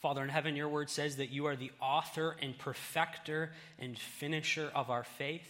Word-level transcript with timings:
Father 0.00 0.22
in 0.22 0.30
heaven, 0.30 0.56
your 0.56 0.68
word 0.68 0.88
says 0.88 1.16
that 1.16 1.30
you 1.30 1.46
are 1.46 1.56
the 1.56 1.72
author 1.80 2.34
and 2.40 2.56
perfecter 2.56 3.52
and 3.78 3.98
finisher 3.98 4.70
of 4.74 4.88
our 4.88 5.04
faith. 5.04 5.46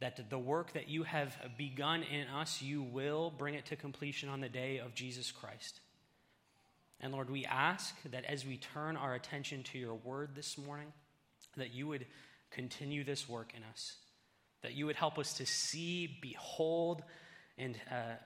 That 0.00 0.28
the 0.28 0.38
work 0.38 0.74
that 0.74 0.88
you 0.88 1.04
have 1.04 1.34
begun 1.56 2.02
in 2.02 2.28
us, 2.28 2.60
you 2.60 2.82
will 2.82 3.32
bring 3.36 3.54
it 3.54 3.66
to 3.66 3.76
completion 3.76 4.28
on 4.28 4.40
the 4.40 4.48
day 4.48 4.78
of 4.78 4.94
Jesus 4.94 5.32
Christ. 5.32 5.80
And 7.00 7.12
Lord, 7.12 7.30
we 7.30 7.44
ask 7.46 7.94
that 8.10 8.24
as 8.24 8.44
we 8.44 8.58
turn 8.58 8.96
our 8.96 9.14
attention 9.14 9.62
to 9.64 9.78
your 9.78 9.94
word 9.94 10.30
this 10.34 10.58
morning, 10.58 10.92
that 11.56 11.72
you 11.72 11.86
would 11.86 12.06
continue 12.50 13.04
this 13.04 13.28
work 13.28 13.52
in 13.56 13.62
us, 13.64 13.96
that 14.62 14.74
you 14.74 14.86
would 14.86 14.96
help 14.96 15.18
us 15.18 15.34
to 15.34 15.46
see, 15.46 16.18
behold, 16.20 17.02
and 17.56 17.76
uh, 17.90 18.16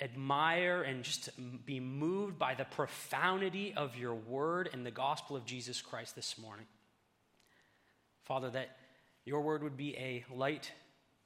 admire 0.00 0.82
and 0.82 1.02
just 1.02 1.30
be 1.66 1.80
moved 1.80 2.38
by 2.38 2.54
the 2.54 2.64
profundity 2.64 3.74
of 3.76 3.96
your 3.96 4.14
word 4.14 4.70
and 4.72 4.84
the 4.84 4.90
gospel 4.90 5.36
of 5.36 5.44
Jesus 5.44 5.80
Christ 5.80 6.14
this 6.16 6.38
morning. 6.38 6.66
Father, 8.24 8.50
that 8.50 8.76
your 9.24 9.40
word 9.40 9.62
would 9.62 9.76
be 9.76 9.96
a 9.96 10.24
light 10.34 10.72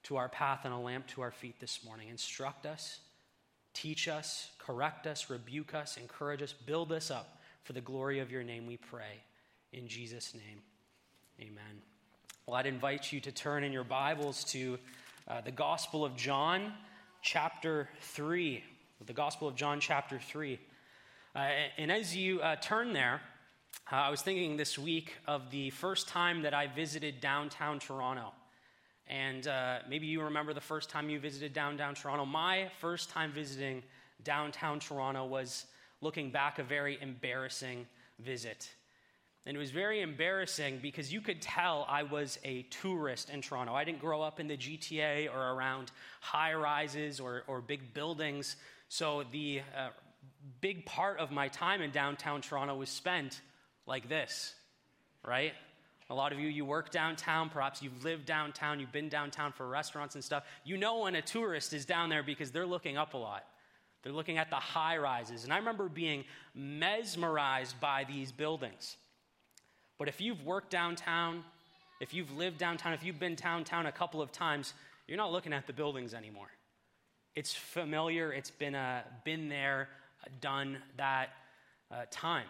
to 0.05 0.17
our 0.17 0.29
path 0.29 0.61
and 0.65 0.75
a 0.75 0.79
lamp 0.79 1.07
to 1.09 1.23
our 1.23 1.31
feet 1.31 1.61
this 1.61 1.85
morning. 1.85 2.09
Instruct 2.09 2.67
us 2.67 3.01
Teach 3.75 4.07
us, 4.07 4.51
correct 4.59 5.07
us, 5.07 5.29
rebuke 5.29 5.75
us, 5.75 5.97
encourage 5.97 6.41
us, 6.41 6.53
build 6.53 6.93
us 6.93 7.11
up 7.11 7.41
for 7.65 7.73
the 7.73 7.81
glory 7.81 8.21
of 8.21 8.31
your 8.31 8.45
name, 8.45 8.67
we 8.67 8.77
pray. 8.77 9.21
In 9.73 9.89
Jesus' 9.89 10.33
name, 10.33 10.63
amen. 11.41 11.83
Well, 12.47 12.57
I'd 12.57 12.67
invite 12.67 13.13
you 13.13 13.21
to 13.21 13.33
turn 13.33 13.65
in 13.65 13.73
your 13.73 13.85
Bibles 13.85 14.45
to 14.45 14.79
uh, 15.27 15.41
the 15.41 15.51
Gospel 15.51 16.05
of 16.05 16.15
John, 16.15 16.73
chapter 17.25 17.89
3. 18.03 18.63
The 19.07 19.13
Gospel 19.15 19.49
of 19.49 19.57
John, 19.57 19.81
chapter 19.81 20.19
3. 20.19 20.61
Uh, 21.35 21.39
and 21.79 21.91
as 21.91 22.15
you 22.15 22.41
uh, 22.43 22.57
turn 22.57 22.93
there, 22.93 23.23
uh, 23.91 23.97
I 23.97 24.11
was 24.11 24.21
thinking 24.21 24.59
this 24.59 24.79
week 24.79 25.15
of 25.27 25.51
the 25.51 25.71
first 25.71 26.07
time 26.07 26.43
that 26.43 26.53
I 26.53 26.67
visited 26.67 27.23
downtown 27.23 27.79
Toronto. 27.79 28.33
And 29.09 29.49
uh, 29.49 29.79
maybe 29.89 30.07
you 30.07 30.23
remember 30.23 30.53
the 30.53 30.61
first 30.61 30.91
time 30.91 31.09
you 31.09 31.19
visited 31.19 31.55
downtown 31.55 31.95
Toronto. 31.95 32.27
My 32.27 32.69
first 32.79 33.09
time 33.09 33.33
visiting 33.33 33.83
downtown 34.23 34.79
Toronto 34.79 35.25
was 35.25 35.65
looking 36.03 36.31
back 36.31 36.59
a 36.59 36.63
very 36.63 36.99
embarrassing 37.01 37.87
visit. 38.19 38.69
And 39.47 39.57
it 39.57 39.61
was 39.61 39.71
very 39.71 40.01
embarrassing 40.01 40.79
because 40.81 41.13
you 41.13 41.21
could 41.21 41.43
tell 41.43 41.85
I 41.89 42.03
was 42.03 42.39
a 42.45 42.63
tourist 42.63 43.29
in 43.29 43.43
Toronto. 43.43 43.75
I 43.75 43.85
didn't 43.85 44.01
grow 44.01 44.23
up 44.23 44.41
in 44.41 44.49
the 44.49 44.57
GTA 44.57 45.35
or 45.35 45.39
around 45.39 45.93
high 46.21 46.55
rises 46.55 47.21
or, 47.21 47.43
or 47.47 47.61
big 47.61 47.93
buildings. 47.93 48.57
So 48.89 49.25
the 49.33 49.61
uh, 49.77 49.89
big 50.63 50.87
part 50.87 51.19
of 51.19 51.31
my 51.31 51.49
time 51.49 51.83
in 51.83 51.91
downtown 51.91 52.41
Toronto 52.41 52.75
was 52.75 52.89
spent 52.89 53.43
like 53.87 54.09
this, 54.09 54.55
right? 55.23 55.53
A 56.09 56.15
lot 56.15 56.33
of 56.33 56.39
you, 56.39 56.49
you 56.49 56.65
work 56.65 56.91
downtown, 56.91 57.51
perhaps 57.51 57.83
you've 57.83 58.03
lived 58.03 58.25
downtown, 58.25 58.81
you've 58.81 58.93
been 58.93 59.11
downtown 59.11 59.53
for 59.53 59.67
restaurants 59.67 60.15
and 60.15 60.25
stuff. 60.25 60.45
You 60.65 60.79
know 60.79 61.01
when 61.01 61.15
a 61.17 61.23
tourist 61.23 61.75
is 61.75 61.85
down 61.85 62.09
there 62.09 62.23
because 62.23 62.51
they're 62.51 62.67
looking 62.67 62.97
up 62.97 63.13
a 63.13 63.19
lot. 63.19 63.45
They're 64.03 64.13
looking 64.13 64.39
at 64.39 64.49
the 64.49 64.57
high 64.57 64.99
rises. 64.99 65.45
And 65.45 65.53
I 65.53 65.59
remember 65.59 65.89
being 65.89 66.25
mesmerized 66.55 67.79
by 67.81 68.05
these 68.05 68.33
buildings. 68.33 68.97
But 69.99 70.09
if 70.09 70.21
you've 70.21 70.45
worked 70.45 70.71
downtown, 70.71 71.45
if 72.01 72.13
you've 72.13 72.37
lived 72.37 72.59
downtown, 72.59 72.93
if 72.93 73.05
you've 73.05 73.21
been 73.21 73.35
downtown 73.35 73.87
a 73.87 73.93
couple 73.93 74.21
of 74.21 74.33
times, 74.33 74.75
you're 75.07 75.17
not 75.17 75.33
looking 75.33 75.53
at 75.53 75.67
the 75.67 75.73
buildings 75.73 76.15
anymore. 76.15 76.49
It's 77.35 77.55
familiar, 77.55 78.33
it's 78.33 78.51
been, 78.51 78.75
uh, 78.75 79.03
been 79.25 79.49
there, 79.49 79.89
done 80.41 80.79
that 80.97 81.31
uh, 81.91 82.05
time. 82.11 82.47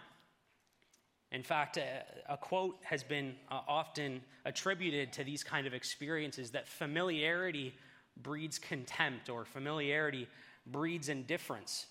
In 1.31 1.43
fact, 1.43 1.77
a, 1.77 2.03
a 2.29 2.37
quote 2.37 2.77
has 2.83 3.03
been 3.03 3.35
uh, 3.51 3.59
often 3.67 4.21
attributed 4.45 5.11
to 5.13 5.23
these 5.23 5.43
kind 5.43 5.67
of 5.67 5.73
experiences 5.73 6.51
that 6.51 6.67
familiarity 6.67 7.73
breeds 8.17 8.57
contempt 8.57 9.29
or 9.29 9.43
familiarity 9.43 10.27
breeds 10.67 11.09
indifference, 11.09 11.87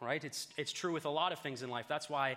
right? 0.00 0.22
It's, 0.22 0.48
it's 0.56 0.72
true 0.72 0.92
with 0.92 1.04
a 1.04 1.10
lot 1.10 1.32
of 1.32 1.40
things 1.40 1.62
in 1.62 1.70
life. 1.70 1.86
That's 1.88 2.08
why 2.08 2.36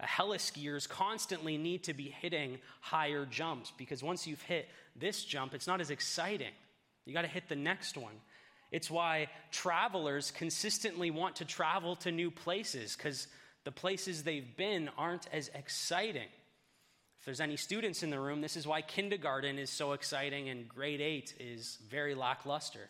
uh, 0.00 0.06
heliskiers 0.06 0.88
constantly 0.88 1.58
need 1.58 1.84
to 1.84 1.94
be 1.94 2.14
hitting 2.20 2.58
higher 2.80 3.26
jumps 3.26 3.72
because 3.76 4.02
once 4.02 4.26
you've 4.26 4.42
hit 4.42 4.68
this 4.96 5.24
jump, 5.24 5.54
it's 5.54 5.66
not 5.66 5.80
as 5.80 5.90
exciting. 5.90 6.52
You 7.04 7.12
got 7.12 7.22
to 7.22 7.28
hit 7.28 7.48
the 7.48 7.56
next 7.56 7.96
one. 7.96 8.14
It's 8.70 8.90
why 8.90 9.28
travelers 9.50 10.30
consistently 10.30 11.10
want 11.10 11.36
to 11.36 11.44
travel 11.44 11.96
to 11.96 12.12
new 12.12 12.30
places 12.30 12.96
because 12.96 13.26
the 13.64 13.72
places 13.72 14.22
they've 14.22 14.56
been 14.56 14.88
aren't 14.96 15.26
as 15.32 15.50
exciting. 15.54 16.28
If 17.18 17.24
there's 17.26 17.40
any 17.40 17.56
students 17.56 18.02
in 18.02 18.10
the 18.10 18.20
room, 18.20 18.40
this 18.40 18.56
is 18.56 18.66
why 18.66 18.80
kindergarten 18.80 19.58
is 19.58 19.70
so 19.70 19.92
exciting 19.92 20.48
and 20.48 20.68
grade 20.68 21.00
eight 21.00 21.34
is 21.38 21.78
very 21.90 22.14
lackluster. 22.14 22.88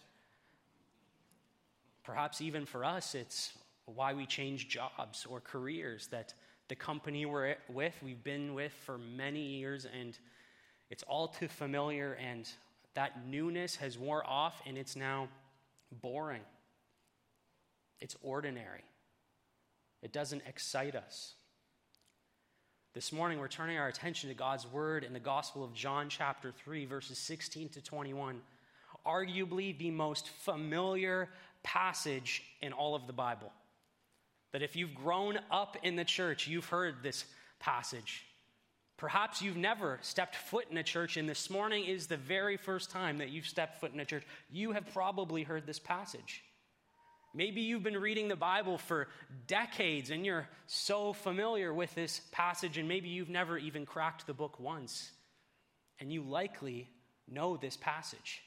Perhaps 2.05 2.41
even 2.41 2.67
for 2.67 2.85
us, 2.85 3.15
it's 3.15 3.53
why 3.87 4.15
we 4.15 4.27
change 4.27 4.69
jobs 4.69 5.27
or 5.29 5.41
careers 5.41 6.07
that 6.09 6.35
the 6.71 6.77
company 6.77 7.27
we're 7.27 7.57
with, 7.69 7.93
we've 8.01 8.23
been 8.23 8.55
with 8.55 8.73
for 8.87 8.97
many 8.97 9.41
years, 9.41 9.87
and 10.01 10.17
it's 10.89 11.03
all 11.03 11.27
too 11.27 11.49
familiar, 11.49 12.15
and 12.15 12.49
that 12.95 13.27
newness 13.27 13.75
has 13.77 13.99
wore 13.99 14.25
off, 14.25 14.63
and 14.65 14.79
it's 14.79 14.95
now 14.95 15.29
boring. 16.01 16.43
It's 18.01 18.17
ordinary. 18.23 18.85
It 20.01 20.13
doesn't 20.13 20.43
excite 20.47 20.95
us. 20.95 21.35
This 22.95 23.13
morning, 23.13 23.41
we're 23.41 23.49
turning 23.49 23.77
our 23.77 23.89
attention 23.89 24.29
to 24.29 24.35
God's 24.37 24.65
word 24.65 25.03
in 25.03 25.13
the 25.13 25.19
Gospel 25.19 25.65
of 25.65 25.75
John, 25.75 26.09
chapter 26.09 26.53
3, 26.53 26.87
verses 26.87 27.19
16 27.19 27.71
to 27.71 27.83
21. 27.83 28.41
Arguably 29.05 29.77
the 29.77 29.91
most 29.91 30.29
familiar 30.29 31.31
passage 31.65 32.45
in 32.63 32.73
all 32.73 32.95
of 32.95 33.09
the 33.09 33.13
Bible. 33.13 33.53
That 34.53 34.63
if 34.63 34.77
you've 34.77 34.95
grown 34.95 35.39
up 35.51 35.77
in 35.83 35.97
the 35.97 36.05
church, 36.05 36.49
you've 36.49 36.67
heard 36.67 37.03
this 37.03 37.25
passage. 37.61 38.25
Perhaps 38.97 39.41
you've 39.41 39.57
never 39.57 39.99
stepped 40.03 40.37
foot 40.37 40.67
in 40.71 40.77
a 40.77 40.83
church, 40.83 41.17
and 41.17 41.29
this 41.29 41.49
morning 41.49 41.87
is 41.87 42.07
the 42.07 42.17
very 42.17 42.57
first 42.57 42.91
time 42.91 43.19
that 43.19 43.31
you've 43.31 43.47
stepped 43.47 43.81
foot 43.81 43.95
in 43.95 44.01
a 44.01 44.05
church. 44.05 44.25
You 44.51 44.73
have 44.73 44.93
probably 44.93 45.43
heard 45.43 45.67
this 45.67 45.79
passage. 45.79 46.43
Maybe 47.33 47.61
you've 47.63 47.85
been 47.85 47.97
reading 47.97 48.29
the 48.29 48.37
Bible 48.37 48.77
for 48.77 49.07
decades 49.47 50.11
and 50.11 50.27
you're 50.27 50.49
so 50.67 51.13
familiar 51.13 51.73
with 51.73 51.95
this 51.95 52.21
passage, 52.33 52.77
and 52.77 52.89
maybe 52.89 53.09
you've 53.09 53.29
never 53.29 53.57
even 53.57 53.87
cracked 53.87 54.27
the 54.27 54.35
book 54.35 54.59
once. 54.59 55.11
And 56.01 56.13
you 56.13 56.23
likely 56.23 56.89
know 57.29 57.57
this 57.57 57.77
passage. 57.77 58.43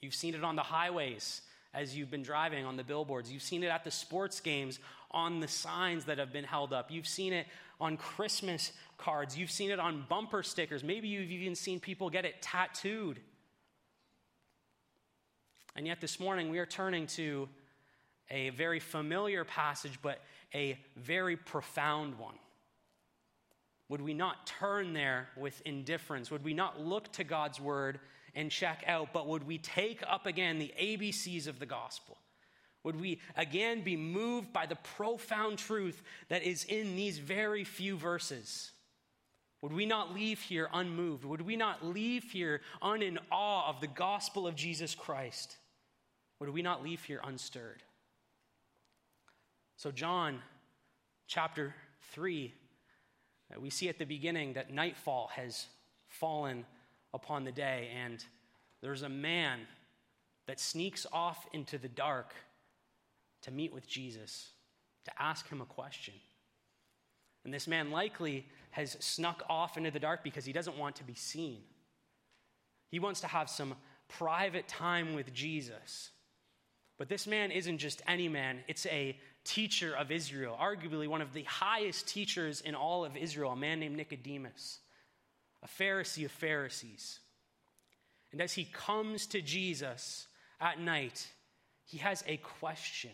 You've 0.00 0.14
seen 0.14 0.34
it 0.34 0.44
on 0.44 0.56
the 0.56 0.62
highways 0.62 1.40
as 1.74 1.96
you've 1.96 2.10
been 2.10 2.22
driving 2.22 2.64
on 2.64 2.76
the 2.76 2.84
billboards. 2.84 3.32
You've 3.32 3.42
seen 3.42 3.62
it 3.62 3.68
at 3.68 3.84
the 3.84 3.90
sports 3.90 4.40
games 4.40 4.78
on 5.10 5.40
the 5.40 5.48
signs 5.48 6.04
that 6.06 6.18
have 6.18 6.32
been 6.32 6.44
held 6.44 6.72
up. 6.72 6.90
You've 6.90 7.08
seen 7.08 7.32
it 7.32 7.46
on 7.80 7.96
Christmas 7.96 8.72
cards. 8.98 9.36
You've 9.36 9.50
seen 9.50 9.70
it 9.70 9.80
on 9.80 10.04
bumper 10.08 10.42
stickers. 10.42 10.84
Maybe 10.84 11.08
you've 11.08 11.30
even 11.30 11.54
seen 11.54 11.80
people 11.80 12.10
get 12.10 12.24
it 12.24 12.40
tattooed. 12.42 13.20
And 15.74 15.86
yet, 15.86 16.00
this 16.00 16.20
morning, 16.20 16.50
we 16.50 16.58
are 16.58 16.66
turning 16.66 17.06
to 17.08 17.48
a 18.30 18.50
very 18.50 18.80
familiar 18.80 19.44
passage, 19.44 19.98
but 20.02 20.20
a 20.54 20.78
very 20.96 21.36
profound 21.36 22.18
one? 22.18 22.34
Would 23.88 24.00
we 24.00 24.14
not 24.14 24.46
turn 24.46 24.92
there 24.92 25.28
with 25.36 25.60
indifference? 25.64 26.30
Would 26.30 26.44
we 26.44 26.54
not 26.54 26.80
look 26.80 27.12
to 27.12 27.24
God's 27.24 27.60
word 27.60 28.00
and 28.34 28.50
check 28.50 28.84
out, 28.86 29.12
but 29.12 29.26
would 29.26 29.46
we 29.46 29.58
take 29.58 30.02
up 30.08 30.26
again 30.26 30.58
the 30.58 30.72
ABCs 30.80 31.46
of 31.46 31.58
the 31.58 31.66
gospel? 31.66 32.18
Would 32.84 33.00
we 33.00 33.20
again 33.36 33.82
be 33.82 33.96
moved 33.96 34.52
by 34.52 34.66
the 34.66 34.76
profound 34.76 35.58
truth 35.58 36.02
that 36.28 36.42
is 36.42 36.64
in 36.64 36.96
these 36.96 37.18
very 37.18 37.64
few 37.64 37.96
verses? 37.96 38.72
Would 39.60 39.72
we 39.72 39.86
not 39.86 40.12
leave 40.12 40.40
here 40.40 40.68
unmoved? 40.72 41.24
Would 41.24 41.42
we 41.42 41.54
not 41.54 41.84
leave 41.84 42.24
here 42.24 42.60
un 42.80 43.00
in 43.00 43.18
awe 43.30 43.68
of 43.68 43.80
the 43.80 43.86
gospel 43.86 44.46
of 44.46 44.56
Jesus 44.56 44.94
Christ? 44.94 45.56
Would 46.40 46.50
we 46.50 46.62
not 46.62 46.82
leave 46.82 47.04
here 47.04 47.20
unstirred? 47.22 47.84
So, 49.76 49.92
John 49.92 50.40
chapter 51.28 51.74
3, 52.12 52.52
uh, 53.54 53.60
we 53.60 53.70
see 53.70 53.88
at 53.88 53.98
the 53.98 54.04
beginning 54.04 54.54
that 54.54 54.72
nightfall 54.72 55.30
has 55.36 55.66
fallen 56.08 56.64
upon 57.14 57.44
the 57.44 57.52
day, 57.52 57.90
and 57.94 58.24
there's 58.82 59.02
a 59.02 59.08
man 59.08 59.60
that 60.46 60.60
sneaks 60.60 61.06
off 61.12 61.46
into 61.52 61.78
the 61.78 61.88
dark 61.88 62.34
to 63.42 63.50
meet 63.50 63.72
with 63.72 63.86
Jesus, 63.86 64.50
to 65.04 65.22
ask 65.22 65.48
him 65.48 65.60
a 65.60 65.66
question. 65.66 66.14
And 67.44 67.52
this 67.52 67.66
man 67.66 67.90
likely 67.90 68.46
has 68.70 68.96
snuck 69.00 69.42
off 69.48 69.76
into 69.76 69.90
the 69.90 69.98
dark 69.98 70.22
because 70.22 70.44
he 70.44 70.52
doesn't 70.52 70.76
want 70.76 70.96
to 70.96 71.04
be 71.04 71.14
seen. 71.14 71.62
He 72.88 72.98
wants 72.98 73.20
to 73.20 73.26
have 73.26 73.48
some 73.48 73.74
private 74.08 74.68
time 74.68 75.14
with 75.14 75.32
Jesus. 75.32 76.10
But 76.98 77.08
this 77.08 77.26
man 77.26 77.50
isn't 77.50 77.78
just 77.78 78.02
any 78.06 78.28
man, 78.28 78.60
it's 78.68 78.86
a 78.86 79.18
teacher 79.44 79.94
of 79.96 80.12
Israel, 80.12 80.56
arguably 80.60 81.08
one 81.08 81.20
of 81.20 81.32
the 81.32 81.42
highest 81.44 82.06
teachers 82.06 82.60
in 82.60 82.74
all 82.74 83.04
of 83.04 83.16
Israel, 83.16 83.52
a 83.52 83.56
man 83.56 83.80
named 83.80 83.96
Nicodemus, 83.96 84.78
a 85.62 85.66
Pharisee 85.66 86.24
of 86.24 86.30
Pharisees. 86.30 87.18
And 88.32 88.40
as 88.40 88.54
he 88.54 88.64
comes 88.64 89.26
to 89.28 89.42
Jesus 89.42 90.26
at 90.60 90.80
night, 90.80 91.28
he 91.84 91.98
has 91.98 92.24
a 92.26 92.38
question. 92.38 93.10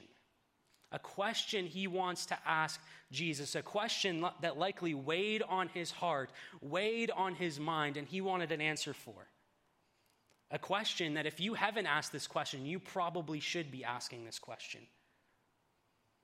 A 0.92 0.98
question 0.98 1.66
he 1.66 1.86
wants 1.86 2.26
to 2.26 2.38
ask 2.46 2.80
Jesus, 3.10 3.54
a 3.54 3.62
question 3.62 4.24
that 4.40 4.58
likely 4.58 4.94
weighed 4.94 5.42
on 5.42 5.68
his 5.68 5.90
heart, 5.90 6.30
weighed 6.62 7.10
on 7.10 7.34
his 7.34 7.58
mind, 7.60 7.96
and 7.96 8.06
he 8.06 8.20
wanted 8.20 8.52
an 8.52 8.60
answer 8.60 8.94
for. 8.94 9.26
A 10.50 10.58
question 10.58 11.14
that 11.14 11.26
if 11.26 11.40
you 11.40 11.54
haven't 11.54 11.86
asked 11.86 12.12
this 12.12 12.26
question, 12.26 12.64
you 12.64 12.78
probably 12.78 13.40
should 13.40 13.70
be 13.70 13.84
asking 13.84 14.24
this 14.24 14.38
question. 14.38 14.80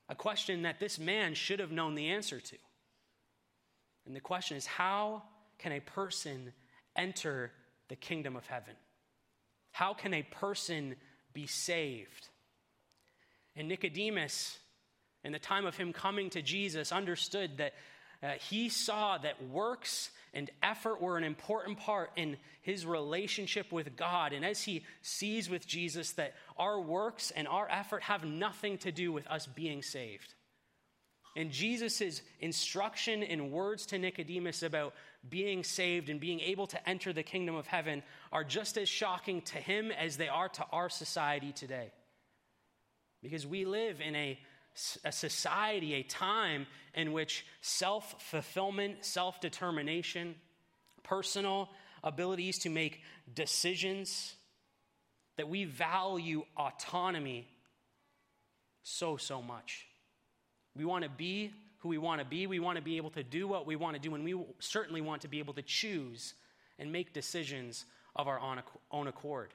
A 0.08 0.14
question 0.14 0.62
that 0.62 0.80
this 0.80 0.98
man 0.98 1.34
should 1.34 1.60
have 1.60 1.72
known 1.72 1.94
the 1.94 2.08
answer 2.08 2.40
to. 2.40 2.56
And 4.06 4.14
the 4.14 4.20
question 4.20 4.56
is 4.56 4.66
how 4.66 5.22
can 5.58 5.72
a 5.72 5.80
person 5.80 6.52
enter 6.96 7.52
the 7.88 7.96
kingdom 7.96 8.36
of 8.36 8.46
heaven? 8.46 8.74
How 9.74 9.92
can 9.92 10.14
a 10.14 10.22
person 10.22 10.94
be 11.32 11.48
saved? 11.48 12.28
And 13.56 13.66
Nicodemus, 13.66 14.56
in 15.24 15.32
the 15.32 15.40
time 15.40 15.66
of 15.66 15.76
him 15.76 15.92
coming 15.92 16.30
to 16.30 16.42
Jesus, 16.42 16.92
understood 16.92 17.56
that 17.56 17.72
uh, 18.22 18.28
he 18.48 18.68
saw 18.68 19.18
that 19.18 19.48
works 19.48 20.12
and 20.32 20.48
effort 20.62 21.02
were 21.02 21.18
an 21.18 21.24
important 21.24 21.78
part 21.78 22.12
in 22.14 22.36
his 22.62 22.86
relationship 22.86 23.72
with 23.72 23.96
God. 23.96 24.32
And 24.32 24.44
as 24.44 24.62
he 24.62 24.84
sees 25.02 25.50
with 25.50 25.66
Jesus 25.66 26.12
that 26.12 26.34
our 26.56 26.80
works 26.80 27.32
and 27.32 27.48
our 27.48 27.68
effort 27.68 28.04
have 28.04 28.24
nothing 28.24 28.78
to 28.78 28.92
do 28.92 29.10
with 29.10 29.26
us 29.26 29.48
being 29.48 29.82
saved. 29.82 30.34
And 31.34 31.50
Jesus' 31.50 32.22
instruction 32.38 33.24
in 33.24 33.50
words 33.50 33.86
to 33.86 33.98
Nicodemus 33.98 34.62
about 34.62 34.94
being 35.28 35.64
saved 35.64 36.08
and 36.08 36.20
being 36.20 36.40
able 36.40 36.66
to 36.66 36.88
enter 36.88 37.12
the 37.12 37.22
kingdom 37.22 37.54
of 37.54 37.66
heaven 37.66 38.02
are 38.32 38.44
just 38.44 38.76
as 38.76 38.88
shocking 38.88 39.40
to 39.42 39.58
him 39.58 39.90
as 39.90 40.16
they 40.16 40.28
are 40.28 40.48
to 40.48 40.64
our 40.72 40.88
society 40.88 41.52
today. 41.52 41.90
Because 43.22 43.46
we 43.46 43.64
live 43.64 44.00
in 44.00 44.14
a, 44.14 44.38
a 45.04 45.12
society, 45.12 45.94
a 45.94 46.02
time 46.02 46.66
in 46.94 47.12
which 47.12 47.46
self 47.62 48.22
fulfillment, 48.22 49.04
self 49.04 49.40
determination, 49.40 50.34
personal 51.02 51.70
abilities 52.02 52.58
to 52.60 52.68
make 52.68 53.00
decisions, 53.34 54.34
that 55.36 55.48
we 55.48 55.64
value 55.64 56.44
autonomy 56.56 57.48
so, 58.82 59.16
so 59.16 59.40
much. 59.40 59.86
We 60.76 60.84
want 60.84 61.04
to 61.04 61.10
be 61.10 61.50
who 61.84 61.90
we 61.90 61.98
want 61.98 62.18
to 62.18 62.24
be. 62.24 62.46
We 62.46 62.60
want 62.60 62.76
to 62.76 62.82
be 62.82 62.96
able 62.96 63.10
to 63.10 63.22
do 63.22 63.46
what 63.46 63.66
we 63.66 63.76
want 63.76 63.94
to 63.94 64.00
do, 64.00 64.14
and 64.14 64.24
we 64.24 64.34
certainly 64.58 65.02
want 65.02 65.20
to 65.20 65.28
be 65.28 65.38
able 65.38 65.52
to 65.52 65.62
choose 65.62 66.32
and 66.78 66.90
make 66.90 67.12
decisions 67.12 67.84
of 68.16 68.26
our 68.26 68.40
own 68.90 69.06
accord. 69.06 69.52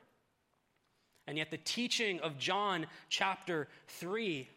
And 1.26 1.40
yet, 1.40 1.50
the 1.50 1.58
teaching 1.58 2.20
of 2.20 2.38
John 2.38 2.86
chapter 3.10 3.68
3 3.88 4.48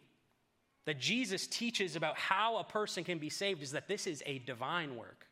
that 0.85 0.99
Jesus 0.99 1.47
teaches 1.47 1.95
about 1.95 2.15
how 2.15 2.57
a 2.57 2.63
person 2.63 3.03
can 3.03 3.17
be 3.17 3.29
saved 3.29 3.63
is 3.63 3.71
that 3.71 3.87
this 3.87 4.05
is 4.05 4.21
a 4.27 4.37
divine 4.39 4.95
work. 4.95 5.25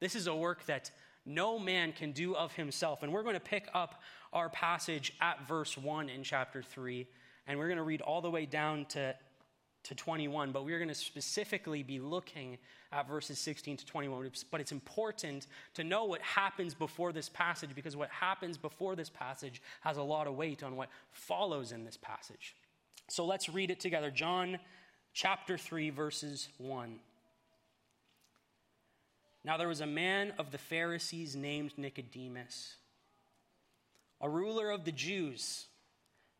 This 0.00 0.14
is 0.14 0.28
a 0.28 0.34
work 0.36 0.64
that 0.66 0.92
no 1.24 1.58
man 1.58 1.92
can 1.92 2.12
do 2.12 2.36
of 2.36 2.52
himself. 2.52 3.02
And 3.02 3.12
we're 3.12 3.24
going 3.24 3.34
to 3.34 3.40
pick 3.40 3.68
up 3.74 4.02
our 4.32 4.48
passage 4.50 5.12
at 5.20 5.48
verse 5.48 5.76
1 5.76 6.10
in 6.10 6.22
chapter 6.22 6.62
3, 6.62 7.08
and 7.48 7.58
we're 7.58 7.66
going 7.66 7.78
to 7.78 7.82
read 7.82 8.02
all 8.02 8.20
the 8.20 8.30
way 8.30 8.46
down 8.46 8.84
to, 8.90 9.16
to 9.88 9.94
21, 9.94 10.52
but 10.52 10.64
we're 10.64 10.78
going 10.78 10.88
to 10.88 10.94
specifically 10.94 11.82
be 11.82 11.98
looking 11.98 12.58
at 12.92 13.08
verses 13.08 13.38
16 13.38 13.78
to 13.78 13.86
21. 13.86 14.30
But 14.50 14.60
it's 14.60 14.72
important 14.72 15.46
to 15.74 15.84
know 15.84 16.04
what 16.04 16.20
happens 16.22 16.74
before 16.74 17.12
this 17.12 17.28
passage 17.28 17.70
because 17.74 17.96
what 17.96 18.10
happens 18.10 18.58
before 18.58 18.96
this 18.96 19.10
passage 19.10 19.62
has 19.82 19.96
a 19.96 20.02
lot 20.02 20.26
of 20.26 20.34
weight 20.34 20.62
on 20.62 20.76
what 20.76 20.88
follows 21.12 21.72
in 21.72 21.84
this 21.84 21.96
passage. 21.96 22.54
So 23.08 23.24
let's 23.24 23.48
read 23.48 23.70
it 23.70 23.80
together. 23.80 24.10
John 24.10 24.58
chapter 25.12 25.56
3, 25.56 25.90
verses 25.90 26.48
1. 26.58 26.98
Now 29.44 29.56
there 29.56 29.68
was 29.68 29.80
a 29.80 29.86
man 29.86 30.32
of 30.38 30.50
the 30.50 30.58
Pharisees 30.58 31.36
named 31.36 31.72
Nicodemus, 31.76 32.76
a 34.20 34.28
ruler 34.28 34.70
of 34.70 34.84
the 34.84 34.90
Jews. 34.90 35.66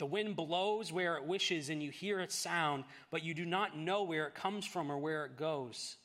The 0.00 0.06
wind 0.06 0.34
blows 0.34 0.90
where 0.90 1.18
it 1.18 1.24
wishes, 1.24 1.68
and 1.68 1.82
you 1.82 1.90
hear 1.90 2.20
its 2.20 2.34
sound, 2.34 2.84
but 3.10 3.22
you 3.22 3.34
do 3.34 3.44
not 3.44 3.76
know 3.76 4.02
where 4.02 4.26
it 4.26 4.34
comes 4.34 4.64
from 4.64 4.90
or 4.90 4.96
where 4.96 5.26
it 5.26 5.36
goes. 5.36 5.98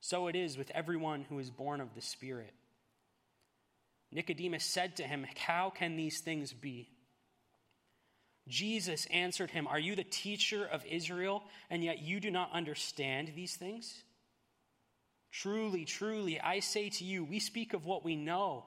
So 0.00 0.28
it 0.28 0.36
is 0.36 0.56
with 0.56 0.70
everyone 0.70 1.26
who 1.28 1.40
is 1.40 1.50
born 1.50 1.80
of 1.80 1.96
the 1.96 2.00
Spirit. 2.00 2.54
Nicodemus 4.12 4.64
said 4.64 4.94
to 4.98 5.02
him, 5.02 5.26
How 5.36 5.68
can 5.68 5.96
these 5.96 6.20
things 6.20 6.52
be? 6.52 6.90
Jesus 8.46 9.06
answered 9.06 9.50
him, 9.50 9.66
Are 9.66 9.80
you 9.80 9.96
the 9.96 10.04
teacher 10.04 10.64
of 10.64 10.86
Israel, 10.86 11.42
and 11.70 11.82
yet 11.82 11.98
you 11.98 12.20
do 12.20 12.30
not 12.30 12.52
understand 12.52 13.32
these 13.34 13.56
things? 13.56 14.04
Truly, 15.32 15.84
truly, 15.84 16.40
I 16.40 16.60
say 16.60 16.88
to 16.88 17.04
you, 17.04 17.24
we 17.24 17.40
speak 17.40 17.74
of 17.74 17.84
what 17.84 18.04
we 18.04 18.14
know 18.14 18.66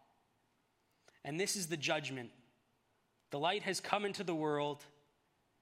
And 1.23 1.39
this 1.39 1.55
is 1.55 1.67
the 1.67 1.77
judgment. 1.77 2.31
The 3.29 3.39
light 3.39 3.63
has 3.63 3.79
come 3.79 4.05
into 4.05 4.23
the 4.23 4.35
world, 4.35 4.83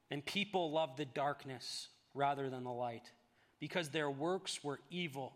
and 0.10 0.26
people 0.26 0.72
love 0.72 0.98
the 0.98 1.06
darkness 1.06 1.90
rather 2.14 2.50
than 2.50 2.64
the 2.64 2.72
light, 2.72 3.12
because 3.60 3.90
their 3.90 4.10
works 4.10 4.64
were 4.64 4.80
evil. 4.90 5.34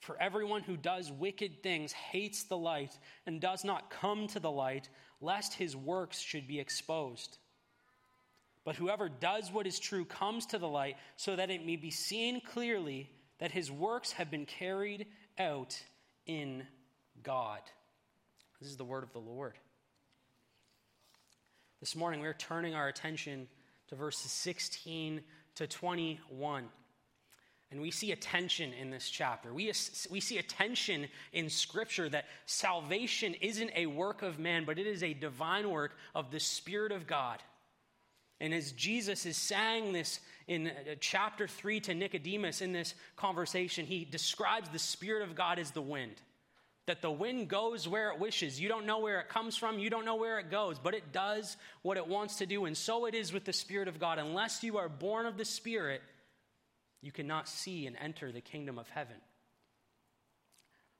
For 0.00 0.20
everyone 0.20 0.62
who 0.62 0.76
does 0.76 1.10
wicked 1.10 1.62
things 1.62 1.92
hates 1.92 2.44
the 2.44 2.58
light 2.58 2.98
and 3.26 3.40
does 3.40 3.64
not 3.64 3.90
come 3.90 4.26
to 4.28 4.38
the 4.38 4.50
light, 4.50 4.90
lest 5.20 5.54
his 5.54 5.74
works 5.74 6.20
should 6.20 6.46
be 6.46 6.60
exposed. 6.60 7.38
But 8.64 8.76
whoever 8.76 9.08
does 9.08 9.50
what 9.50 9.66
is 9.66 9.78
true 9.78 10.04
comes 10.04 10.46
to 10.46 10.58
the 10.58 10.68
light, 10.68 10.96
so 11.16 11.36
that 11.36 11.50
it 11.50 11.66
may 11.66 11.76
be 11.76 11.90
seen 11.90 12.40
clearly 12.40 13.10
that 13.38 13.50
his 13.50 13.70
works 13.70 14.12
have 14.12 14.30
been 14.30 14.46
carried 14.46 15.06
out 15.38 15.82
in 16.26 16.66
God. 17.22 17.60
This 18.60 18.70
is 18.70 18.76
the 18.76 18.84
word 18.84 19.02
of 19.02 19.12
the 19.12 19.18
Lord. 19.18 19.54
This 21.80 21.96
morning, 21.96 22.20
we're 22.20 22.32
turning 22.32 22.74
our 22.74 22.88
attention 22.88 23.46
to 23.88 23.94
verses 23.94 24.30
16 24.30 25.20
to 25.56 25.66
21. 25.66 26.64
And 27.70 27.80
we 27.80 27.90
see 27.90 28.12
a 28.12 28.16
tension 28.16 28.72
in 28.72 28.90
this 28.90 29.10
chapter. 29.10 29.52
We, 29.52 29.72
we 30.10 30.20
see 30.20 30.38
a 30.38 30.42
tension 30.42 31.08
in 31.32 31.50
Scripture 31.50 32.08
that 32.08 32.26
salvation 32.46 33.34
isn't 33.40 33.70
a 33.74 33.86
work 33.86 34.22
of 34.22 34.38
man, 34.38 34.64
but 34.64 34.78
it 34.78 34.86
is 34.86 35.02
a 35.02 35.12
divine 35.12 35.68
work 35.68 35.96
of 36.14 36.30
the 36.30 36.40
Spirit 36.40 36.92
of 36.92 37.06
God. 37.06 37.42
And 38.40 38.54
as 38.54 38.72
Jesus 38.72 39.26
is 39.26 39.36
saying 39.36 39.92
this 39.92 40.20
in 40.46 40.68
uh, 40.68 40.94
chapter 41.00 41.48
3 41.48 41.80
to 41.80 41.94
Nicodemus 41.94 42.60
in 42.60 42.72
this 42.72 42.94
conversation, 43.16 43.86
he 43.86 44.04
describes 44.04 44.68
the 44.68 44.78
Spirit 44.78 45.22
of 45.28 45.34
God 45.34 45.58
as 45.58 45.70
the 45.70 45.82
wind. 45.82 46.14
That 46.86 47.00
the 47.00 47.10
wind 47.10 47.48
goes 47.48 47.88
where 47.88 48.10
it 48.10 48.18
wishes. 48.18 48.60
You 48.60 48.68
don't 48.68 48.84
know 48.84 48.98
where 48.98 49.20
it 49.20 49.28
comes 49.28 49.56
from, 49.56 49.78
you 49.78 49.88
don't 49.88 50.04
know 50.04 50.16
where 50.16 50.38
it 50.38 50.50
goes, 50.50 50.78
but 50.78 50.94
it 50.94 51.12
does 51.12 51.56
what 51.82 51.96
it 51.96 52.06
wants 52.06 52.36
to 52.36 52.46
do. 52.46 52.66
And 52.66 52.76
so 52.76 53.06
it 53.06 53.14
is 53.14 53.32
with 53.32 53.44
the 53.44 53.52
Spirit 53.52 53.88
of 53.88 53.98
God. 53.98 54.18
Unless 54.18 54.62
you 54.62 54.76
are 54.76 54.88
born 54.88 55.24
of 55.24 55.38
the 55.38 55.44
Spirit, 55.46 56.02
you 57.00 57.12
cannot 57.12 57.48
see 57.48 57.86
and 57.86 57.96
enter 58.00 58.32
the 58.32 58.40
kingdom 58.40 58.78
of 58.78 58.88
heaven. 58.88 59.16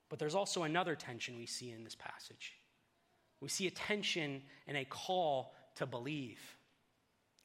But 0.09 0.19
there's 0.19 0.35
also 0.35 0.63
another 0.63 0.95
tension 0.95 1.37
we 1.37 1.45
see 1.45 1.71
in 1.71 1.83
this 1.83 1.95
passage. 1.95 2.53
We 3.41 3.49
see 3.49 3.67
a 3.67 3.71
tension 3.71 4.41
and 4.67 4.77
a 4.77 4.85
call 4.85 5.53
to 5.75 5.85
believe, 5.85 6.39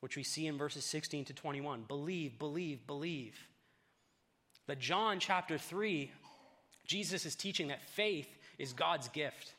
which 0.01 0.17
we 0.17 0.23
see 0.23 0.47
in 0.47 0.57
verses 0.57 0.85
16 0.85 1.27
to 1.27 1.35
21. 1.35 1.85
Believe, 1.89 2.39
believe, 2.39 2.87
believe. 2.87 3.39
That 4.67 4.79
John 4.79 5.19
chapter 5.19 5.59
3, 5.59 6.11
Jesus 6.91 7.25
is 7.25 7.37
teaching 7.37 7.69
that 7.69 7.81
faith 7.81 8.27
is 8.59 8.73
God's 8.73 9.07
gift. 9.11 9.55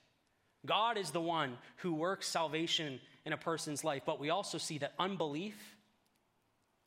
God 0.66 0.98
is 0.98 1.12
the 1.12 1.22
one 1.22 1.58
who 1.78 1.94
works 1.94 2.28
salvation 2.28 3.00
in 3.26 3.32
a 3.32 3.38
person's 3.38 3.86
life, 3.86 4.02
but 4.06 4.20
we 4.20 4.30
also 4.30 4.58
see 4.58 4.80
that 4.80 4.92
unbelief 5.00 5.56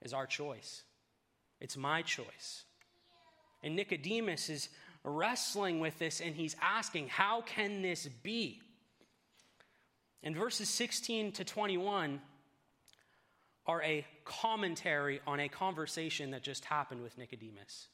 is 0.02 0.12
our 0.12 0.26
choice. 0.26 0.82
It's 1.62 1.78
my 1.78 2.02
choice. 2.02 2.64
And 3.62 3.74
Nicodemus 3.74 4.50
is 4.50 4.68
wrestling 5.02 5.80
with 5.80 5.98
this 5.98 6.20
and 6.20 6.36
he's 6.36 6.56
asking, 6.60 7.08
How 7.08 7.40
can 7.40 7.80
this 7.80 8.06
be? 8.06 8.60
And 10.22 10.36
verses 10.36 10.68
16 10.68 11.32
to 11.32 11.44
21 11.44 12.20
are 13.66 13.82
a 13.82 14.04
commentary 14.26 15.22
on 15.26 15.40
a 15.40 15.48
conversation 15.48 16.32
that 16.32 16.42
just 16.42 16.66
happened 16.66 17.02
with 17.02 17.16
Nicodemus. 17.16 17.88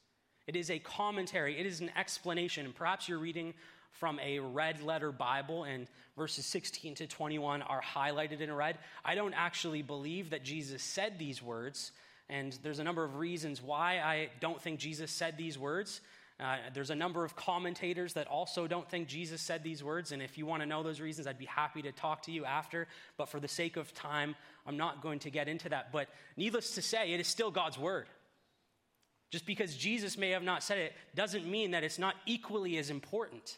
It 0.51 0.57
is 0.57 0.69
a 0.69 0.79
commentary, 0.79 1.57
it 1.57 1.65
is 1.65 1.79
an 1.79 1.91
explanation. 1.95 2.65
And 2.65 2.75
perhaps 2.75 3.07
you're 3.07 3.19
reading 3.19 3.53
from 3.93 4.19
a 4.19 4.39
red 4.39 4.83
letter 4.83 5.13
Bible, 5.13 5.63
and 5.63 5.87
verses 6.17 6.45
16 6.45 6.95
to 6.95 7.07
21 7.07 7.61
are 7.61 7.81
highlighted 7.81 8.41
in 8.41 8.51
red. 8.51 8.77
I 9.05 9.15
don't 9.15 9.33
actually 9.33 9.81
believe 9.81 10.31
that 10.31 10.43
Jesus 10.43 10.83
said 10.83 11.17
these 11.17 11.41
words. 11.41 11.93
And 12.27 12.51
there's 12.63 12.79
a 12.79 12.83
number 12.83 13.05
of 13.05 13.15
reasons 13.15 13.61
why 13.61 13.99
I 13.99 14.27
don't 14.41 14.61
think 14.61 14.81
Jesus 14.81 15.09
said 15.09 15.37
these 15.37 15.57
words. 15.57 16.01
Uh, 16.37 16.57
there's 16.73 16.89
a 16.89 16.95
number 16.95 17.23
of 17.23 17.37
commentators 17.37 18.11
that 18.15 18.27
also 18.27 18.67
don't 18.67 18.89
think 18.89 19.07
Jesus 19.07 19.39
said 19.39 19.63
these 19.63 19.81
words. 19.81 20.11
And 20.11 20.21
if 20.21 20.37
you 20.37 20.45
want 20.45 20.63
to 20.63 20.65
know 20.65 20.83
those 20.83 20.99
reasons, 20.99 21.27
I'd 21.27 21.39
be 21.39 21.45
happy 21.45 21.81
to 21.83 21.93
talk 21.93 22.23
to 22.23 22.31
you 22.33 22.43
after. 22.43 22.89
But 23.15 23.29
for 23.29 23.39
the 23.39 23.47
sake 23.47 23.77
of 23.77 23.93
time, 23.93 24.35
I'm 24.67 24.75
not 24.75 25.01
going 25.01 25.19
to 25.19 25.29
get 25.29 25.47
into 25.47 25.69
that. 25.69 25.93
But 25.93 26.09
needless 26.35 26.75
to 26.75 26.81
say, 26.81 27.13
it 27.13 27.21
is 27.21 27.27
still 27.27 27.51
God's 27.51 27.79
word. 27.79 28.07
Just 29.31 29.45
because 29.45 29.75
Jesus 29.75 30.17
may 30.17 30.29
have 30.29 30.43
not 30.43 30.61
said 30.61 30.77
it 30.77 30.93
doesn't 31.15 31.49
mean 31.49 31.71
that 31.71 31.83
it's 31.83 31.97
not 31.97 32.15
equally 32.25 32.77
as 32.77 32.89
important. 32.89 33.57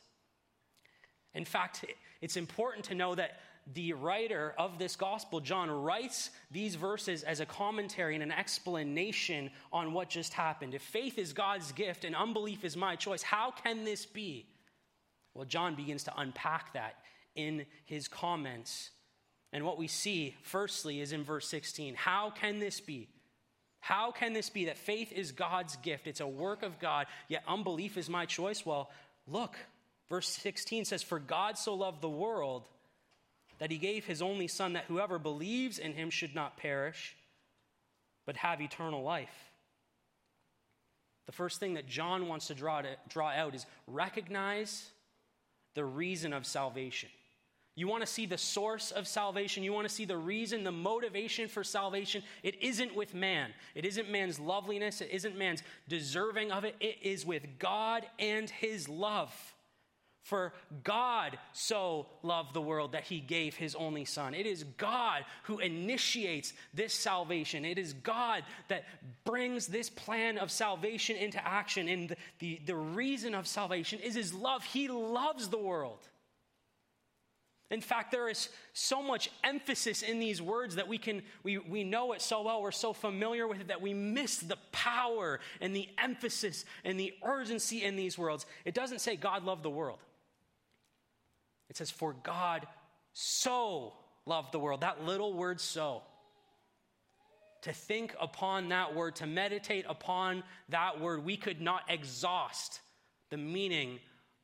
In 1.33 1.45
fact, 1.45 1.83
it's 2.21 2.37
important 2.37 2.85
to 2.85 2.95
know 2.95 3.15
that 3.15 3.39
the 3.73 3.93
writer 3.93 4.53
of 4.57 4.77
this 4.77 4.95
gospel, 4.95 5.39
John, 5.39 5.71
writes 5.71 6.29
these 6.51 6.75
verses 6.75 7.23
as 7.23 7.39
a 7.39 7.45
commentary 7.45 8.13
and 8.13 8.23
an 8.23 8.31
explanation 8.31 9.49
on 9.71 9.93
what 9.93 10.09
just 10.09 10.33
happened. 10.33 10.75
If 10.75 10.81
faith 10.81 11.17
is 11.17 11.33
God's 11.33 11.71
gift 11.71 12.05
and 12.05 12.15
unbelief 12.15 12.63
is 12.63 12.77
my 12.77 12.95
choice, 12.95 13.23
how 13.23 13.51
can 13.51 13.83
this 13.83 14.05
be? 14.05 14.45
Well, 15.33 15.45
John 15.45 15.75
begins 15.75 16.03
to 16.03 16.13
unpack 16.17 16.73
that 16.73 16.97
in 17.35 17.65
his 17.85 18.07
comments. 18.07 18.91
And 19.53 19.65
what 19.65 19.77
we 19.77 19.87
see, 19.87 20.35
firstly, 20.43 20.99
is 20.99 21.13
in 21.13 21.23
verse 21.23 21.47
16. 21.47 21.95
How 21.95 22.29
can 22.29 22.59
this 22.59 22.79
be? 22.79 23.07
How 23.83 24.13
can 24.13 24.31
this 24.31 24.49
be 24.49 24.65
that 24.65 24.77
faith 24.77 25.11
is 25.11 25.33
God's 25.33 25.75
gift? 25.75 26.07
It's 26.07 26.21
a 26.21 26.27
work 26.27 26.63
of 26.63 26.79
God, 26.79 27.05
yet 27.27 27.43
unbelief 27.45 27.97
is 27.97 28.09
my 28.09 28.25
choice? 28.25 28.65
Well, 28.65 28.89
look, 29.27 29.57
verse 30.07 30.29
16 30.29 30.85
says, 30.85 31.03
For 31.03 31.19
God 31.19 31.57
so 31.57 31.73
loved 31.73 31.99
the 31.99 32.07
world 32.07 32.63
that 33.59 33.71
he 33.71 33.77
gave 33.77 34.05
his 34.05 34.21
only 34.21 34.47
Son, 34.47 34.71
that 34.73 34.85
whoever 34.85 35.19
believes 35.19 35.79
in 35.79 35.91
him 35.91 36.11
should 36.11 36.33
not 36.33 36.55
perish, 36.55 37.13
but 38.25 38.37
have 38.37 38.61
eternal 38.61 39.03
life. 39.03 39.51
The 41.25 41.33
first 41.33 41.59
thing 41.59 41.73
that 41.73 41.85
John 41.85 42.29
wants 42.29 42.47
to 42.47 42.55
draw, 42.55 42.83
to 42.83 42.95
draw 43.09 43.31
out 43.31 43.53
is 43.53 43.65
recognize 43.85 44.89
the 45.73 45.83
reason 45.83 46.31
of 46.31 46.45
salvation. 46.45 47.09
You 47.75 47.87
want 47.87 48.01
to 48.01 48.07
see 48.07 48.27
the 48.27 48.37
source 48.37 48.91
of 48.91 49.07
salvation. 49.07 49.63
You 49.63 49.73
want 49.73 49.87
to 49.87 49.93
see 49.93 50.05
the 50.05 50.17
reason, 50.17 50.63
the 50.63 50.71
motivation 50.71 51.47
for 51.47 51.63
salvation. 51.63 52.21
It 52.43 52.61
isn't 52.61 52.95
with 52.95 53.15
man. 53.15 53.51
It 53.73 53.83
isn't 53.83 54.11
man's 54.11 54.39
loveliness. 54.39 55.01
It 55.01 55.09
isn't 55.11 55.37
man's 55.37 55.63
deserving 55.87 56.51
of 56.51 56.65
it. 56.65 56.75
It 56.79 56.97
is 57.01 57.25
with 57.25 57.43
God 57.57 58.05
and 58.19 58.47
his 58.47 58.87
love. 58.87 59.33
For 60.21 60.53
God 60.85 61.37
so 61.51 62.05
loved 62.21 62.53
the 62.53 62.61
world 62.61 62.93
that 62.93 63.03
he 63.03 63.19
gave 63.19 63.55
his 63.55 63.75
only 63.75 64.05
Son. 64.05 64.33
It 64.33 64.45
is 64.45 64.63
God 64.77 65.25
who 65.43 65.59
initiates 65.59 66.53
this 66.73 66.93
salvation. 66.93 67.65
It 67.65 67.77
is 67.77 67.91
God 67.91 68.43
that 68.69 68.85
brings 69.25 69.67
this 69.67 69.89
plan 69.89 70.37
of 70.37 70.49
salvation 70.49 71.17
into 71.17 71.45
action. 71.45 71.89
And 71.89 72.09
the, 72.09 72.15
the, 72.39 72.61
the 72.67 72.75
reason 72.75 73.35
of 73.35 73.47
salvation 73.47 73.99
is 73.99 74.15
his 74.15 74.33
love. 74.33 74.63
He 74.63 74.87
loves 74.87 75.49
the 75.49 75.57
world. 75.57 76.07
In 77.73 77.81
fact, 77.81 78.11
there 78.11 78.29
is 78.29 78.49
so 78.73 79.01
much 79.01 79.31
emphasis 79.43 80.03
in 80.03 80.19
these 80.19 80.39
words 80.39 80.75
that 80.75 80.87
we 80.87 80.99
can 80.99 81.23
we, 81.41 81.57
we 81.57 81.83
know 81.83 82.13
it 82.13 82.21
so 82.21 82.43
well, 82.43 82.61
we're 82.61 82.69
so 82.69 82.93
familiar 82.93 83.47
with 83.47 83.61
it 83.61 83.69
that 83.69 83.81
we 83.81 83.95
miss 83.95 84.37
the 84.37 84.57
power 84.71 85.39
and 85.59 85.75
the 85.75 85.89
emphasis 85.97 86.65
and 86.85 86.99
the 86.99 87.15
urgency 87.23 87.83
in 87.83 87.95
these 87.95 88.15
words. 88.15 88.45
It 88.63 88.75
doesn't 88.75 89.01
say 89.01 89.15
God 89.15 89.43
loved 89.43 89.63
the 89.63 89.71
world. 89.71 89.97
It 91.67 91.75
says, 91.75 91.89
For 91.89 92.13
God 92.13 92.67
so 93.11 93.93
loved 94.27 94.51
the 94.51 94.59
world. 94.59 94.81
That 94.81 95.03
little 95.03 95.33
word 95.33 95.59
so. 95.59 96.03
To 97.63 97.73
think 97.73 98.13
upon 98.21 98.69
that 98.69 98.93
word, 98.93 99.15
to 99.15 99.25
meditate 99.25 99.85
upon 99.89 100.43
that 100.69 101.01
word, 101.01 101.25
we 101.25 101.37
could 101.37 101.59
not 101.59 101.81
exhaust 101.89 102.81
the 103.31 103.37
meaning 103.37 103.97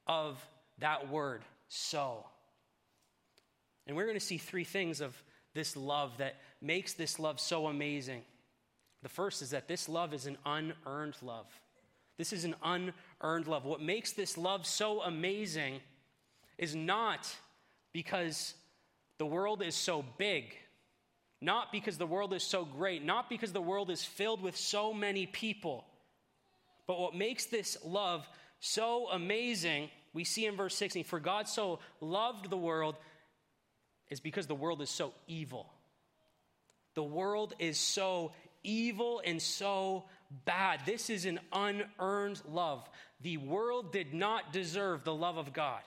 of 0.08 0.44
that 0.80 1.12
word, 1.12 1.44
so. 1.68 2.26
And 3.90 3.96
we're 3.96 4.06
going 4.06 4.20
to 4.20 4.24
see 4.24 4.38
three 4.38 4.66
things 4.66 5.02
of 5.02 5.20
this 5.56 5.76
love 5.76 6.20
that 6.20 6.36
makes 6.62 6.94
this 6.94 7.18
love 7.18 7.40
so 7.40 7.66
amazing. 7.66 8.22
The 9.02 9.10
first 9.10 9.42
is 9.42 9.50
that 9.50 9.68
this 9.68 9.90
love 9.90 10.14
is 10.14 10.28
an 10.28 10.38
unearned 10.46 11.16
love. 11.24 11.48
This 12.16 12.32
is 12.32 12.46
an 12.46 12.54
unearned 12.64 13.48
love. 13.48 13.66
What 13.66 13.82
makes 13.82 14.12
this 14.12 14.38
love 14.38 14.68
so 14.68 15.02
amazing 15.02 15.80
is 16.60 16.76
not 16.76 17.36
because 17.92 18.54
the 19.18 19.26
world 19.26 19.64
is 19.64 19.74
so 19.74 20.06
big, 20.20 20.56
not 21.42 21.72
because 21.72 21.98
the 21.98 22.06
world 22.06 22.32
is 22.32 22.44
so 22.44 22.66
great, 22.66 23.04
not 23.04 23.28
because 23.28 23.54
the 23.54 23.60
world 23.60 23.90
is 23.90 24.04
filled 24.04 24.44
with 24.44 24.56
so 24.56 24.94
many 24.94 25.26
people. 25.26 25.84
But 26.86 27.00
what 27.00 27.16
makes 27.16 27.48
this 27.48 27.76
love 27.84 28.30
so 28.60 29.08
amazing, 29.10 29.90
we 30.14 30.26
see 30.26 30.46
in 30.46 30.56
verse 30.56 30.76
16 30.76 31.06
For 31.06 31.20
God 31.20 31.48
so 31.48 31.80
loved 32.02 32.52
the 32.52 32.58
world, 32.58 32.96
is 34.10 34.20
because 34.20 34.48
the 34.48 34.56
world 34.56 34.82
is 34.82 34.90
so 34.90 35.14
evil. 35.28 35.72
The 36.96 37.04
world 37.04 37.54
is 37.60 37.80
so 37.80 38.32
evil 38.64 39.22
and 39.24 39.42
so 39.42 40.06
bad. 40.46 40.82
This 40.86 41.10
is 41.10 41.26
an 41.26 41.40
unearned 41.54 42.42
love. 42.50 42.88
The 43.22 43.38
world 43.38 43.92
did 43.94 44.14
not 44.14 44.52
deserve 44.52 45.04
the 45.04 45.14
love 45.14 45.38
of 45.38 45.54
God. 45.54 45.82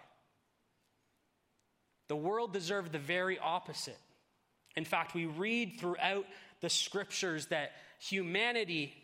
The 2.09 2.17
world 2.17 2.53
deserved 2.53 2.93
the 2.93 2.99
very 2.99 3.39
opposite. 3.39 3.99
In 4.77 4.85
fact, 4.85 5.15
we 5.15 5.27
read 5.27 5.79
throughout 5.79 6.27
the 6.61 6.71
scriptures 6.71 7.47
that 7.47 7.73
humanity 7.99 8.95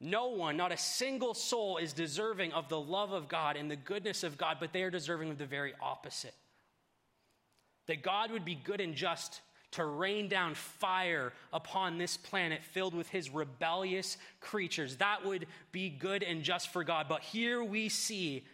No 0.00 0.28
one, 0.28 0.56
not 0.56 0.72
a 0.72 0.76
single 0.76 1.32
soul, 1.32 1.78
is 1.78 1.92
deserving 1.94 2.52
of 2.52 2.68
the 2.68 2.80
love 2.80 3.12
of 3.12 3.28
God 3.28 3.56
and 3.56 3.70
the 3.70 3.76
goodness 3.76 4.24
of 4.24 4.36
God, 4.36 4.58
but 4.60 4.72
they 4.72 4.82
are 4.82 4.90
deserving 4.90 5.30
of 5.30 5.38
the 5.38 5.46
very 5.46 5.72
opposite. 5.80 6.34
That 7.86 8.02
God 8.02 8.30
would 8.30 8.44
be 8.44 8.54
good 8.54 8.80
and 8.80 8.94
just 8.94 9.40
to 9.72 9.84
rain 9.84 10.28
down 10.28 10.54
fire 10.54 11.32
upon 11.52 11.98
this 11.98 12.16
planet 12.16 12.62
filled 12.62 12.94
with 12.94 13.08
his 13.08 13.30
rebellious 13.30 14.16
creatures. 14.40 14.96
That 14.96 15.24
would 15.24 15.46
be 15.72 15.90
good 15.90 16.22
and 16.22 16.42
just 16.42 16.72
for 16.72 16.82
God. 16.84 17.06
But 17.08 17.22
here 17.22 17.62
we 17.62 17.88
see 17.88 18.44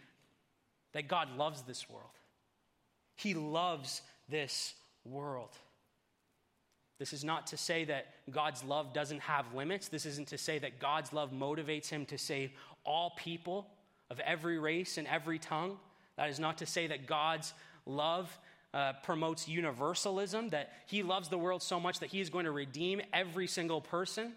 that 0.93 1.07
God 1.07 1.37
loves 1.37 1.61
this 1.61 1.89
world. 1.89 2.09
He 3.15 3.33
loves 3.33 4.01
this 4.29 4.73
world. 5.05 5.55
This 6.99 7.13
is 7.13 7.23
not 7.23 7.47
to 7.47 7.57
say 7.57 7.85
that 7.85 8.07
God's 8.31 8.63
love 8.63 8.93
doesn't 8.93 9.21
have 9.21 9.53
limits. 9.53 9.87
This 9.87 10.05
isn't 10.05 10.27
to 10.29 10.37
say 10.37 10.59
that 10.59 10.79
God's 10.79 11.11
love 11.13 11.31
motivates 11.31 11.89
him 11.89 12.05
to 12.07 12.17
save 12.17 12.51
all 12.85 13.13
people 13.17 13.67
of 14.09 14.19
every 14.19 14.59
race 14.59 14.97
and 14.97 15.07
every 15.07 15.39
tongue. 15.39 15.77
That 16.17 16.29
is 16.29 16.39
not 16.39 16.59
to 16.59 16.65
say 16.65 16.87
that 16.87 17.07
God's 17.07 17.53
love 17.85 18.37
uh, 18.73 18.93
promotes 19.03 19.47
universalism, 19.47 20.49
that 20.49 20.71
he 20.87 21.03
loves 21.03 21.29
the 21.29 21.37
world 21.37 21.61
so 21.61 21.79
much 21.79 21.99
that 21.99 22.09
he 22.09 22.19
is 22.19 22.29
going 22.29 22.45
to 22.45 22.51
redeem 22.51 23.01
every 23.13 23.47
single 23.47 23.81
person. 23.81 24.33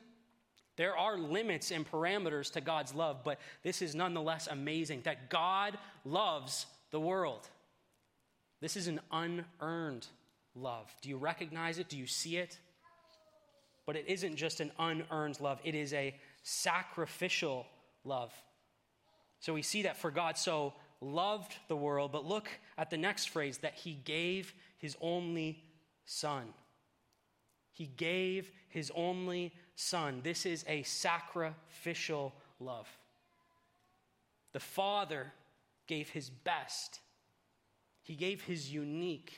There 0.77 0.97
are 0.97 1.17
limits 1.17 1.71
and 1.71 1.91
parameters 1.91 2.53
to 2.53 2.61
God's 2.61 2.95
love, 2.95 3.25
but 3.25 3.39
this 3.63 3.81
is 3.81 3.95
nonetheless 3.95 4.47
amazing 4.47 5.03
that 5.05 5.31
God 5.31 5.79
loves 6.05 6.67
the 6.91 7.01
world. 7.01 7.49
This 8.61 8.77
is 8.77 8.89
an 8.89 9.01
unearned 9.11 10.07
love. 10.55 10.95
Do 11.01 11.09
you 11.09 11.17
recognize 11.17 11.79
it? 11.79 11.89
Do 11.89 11.97
you 11.97 12.07
see 12.07 12.37
it? 12.37 12.59
But 13.87 13.97
it 13.97 14.05
isn't 14.07 14.37
just 14.37 14.61
an 14.61 14.73
unearned 14.79 15.41
love, 15.41 15.61
it 15.65 15.75
is 15.75 15.93
a 15.93 16.15
sacrificial 16.43 17.67
love. 18.05 18.33
So 19.41 19.55
we 19.55 19.63
see 19.63 19.83
that 19.83 19.97
for 19.97 20.11
God 20.11 20.37
so 20.37 20.75
loved 21.07 21.55
the 21.69 21.77
world, 21.77 22.13
but 22.13 22.25
look 22.25 22.49
at 22.77 22.91
the 22.91 22.97
next 22.97 23.31
phrase 23.31 23.59
that 23.59 23.75
he 23.75 23.95
gave 24.05 24.55
his 24.79 24.97
only 25.01 25.63
son. 26.05 26.45
He 27.73 27.87
gave 27.87 28.51
his 28.69 28.91
only 28.95 29.53
son. 29.75 30.21
This 30.23 30.47
is 30.47 30.65
a 30.69 30.83
sacrificial 30.83 32.35
love. 32.59 32.89
The 34.53 34.61
Father 34.61 35.33
gave 35.87 36.09
his 36.09 36.31
best, 36.31 37.01
he 38.03 38.15
gave 38.15 38.43
his 38.43 38.73
unique, 38.73 39.33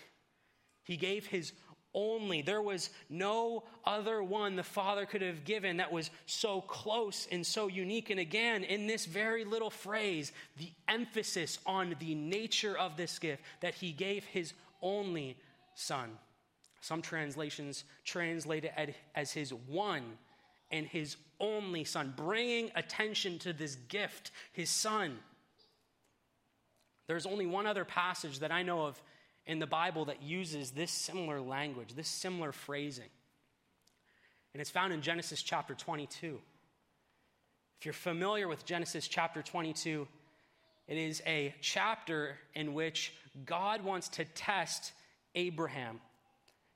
he 0.82 0.96
gave 0.96 1.26
his 1.26 1.52
only. 1.95 2.42
There 2.42 2.62
was 2.62 2.90
no 3.09 3.64
other 3.85 4.23
one 4.23 4.57
the 4.57 4.62
Father 4.62 5.07
could 5.07 5.23
have 5.23 5.45
given 5.45 5.78
that 5.78 5.92
was 5.92 6.11
so 6.26 6.61
close 6.61 7.26
and 7.30 7.47
so 7.47 7.66
unique. 7.66 8.11
And 8.11 8.21
again, 8.21 8.64
in 8.64 8.87
this 8.87 9.07
very 9.07 9.45
little 9.45 9.71
phrase, 9.71 10.33
the 10.59 10.71
emphasis 10.87 11.59
on 11.66 11.97
the 11.99 12.14
nature 12.14 12.76
of 12.76 12.97
this 12.97 13.18
gift 13.18 13.42
that 13.61 13.75
He 13.75 13.92
gave 13.92 14.25
His 14.25 14.52
only 14.83 15.37
Son. 15.75 16.11
Some 16.80 17.02
translations 17.02 17.85
translate 18.04 18.64
it 18.64 18.95
as 19.14 19.33
His 19.33 19.52
one 19.52 20.04
and 20.71 20.87
His 20.87 21.16
only 21.40 21.85
Son, 21.85 22.12
bringing 22.16 22.71
attention 22.75 23.38
to 23.40 23.52
this 23.52 23.75
gift, 23.75 24.30
His 24.52 24.71
Son. 24.71 25.18
There's 27.07 27.26
only 27.26 27.47
one 27.47 27.66
other 27.66 27.87
passage 27.87 28.40
that 28.40 28.52
I 28.52 28.62
know 28.62 28.83
of 28.83 29.02
in 29.49 29.59
the 29.59 29.67
Bible 29.67 30.05
that 30.05 30.23
uses 30.23 30.71
this 30.71 30.93
similar 30.93 31.40
language, 31.40 31.95
this 31.95 32.07
similar 32.07 32.52
phrasing. 32.52 33.09
And 34.52 34.61
it's 34.61 34.71
found 34.71 34.93
in 34.93 35.00
Genesis 35.00 35.43
chapter 35.43 35.75
22. 35.75 36.38
If 37.81 37.87
you're 37.87 37.95
familiar 37.95 38.47
with 38.47 38.67
Genesis 38.67 39.09
chapter 39.09 39.43
22, 39.43 40.07
it 40.87 40.99
is 40.99 41.23
a 41.26 41.55
chapter 41.62 42.37
in 42.55 42.75
which 42.75 43.14
God 43.47 43.83
wants 43.83 44.09
to 44.11 44.25
test 44.26 44.93
Abraham. 45.35 46.00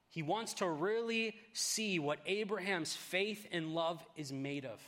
He 0.08 0.22
wants 0.22 0.54
to 0.54 0.68
really 0.68 1.34
see 1.52 1.98
what 1.98 2.20
Abraham's 2.26 2.94
faith 2.94 3.46
and 3.52 3.74
love 3.74 4.02
is 4.16 4.32
made 4.32 4.64
of. 4.64 4.80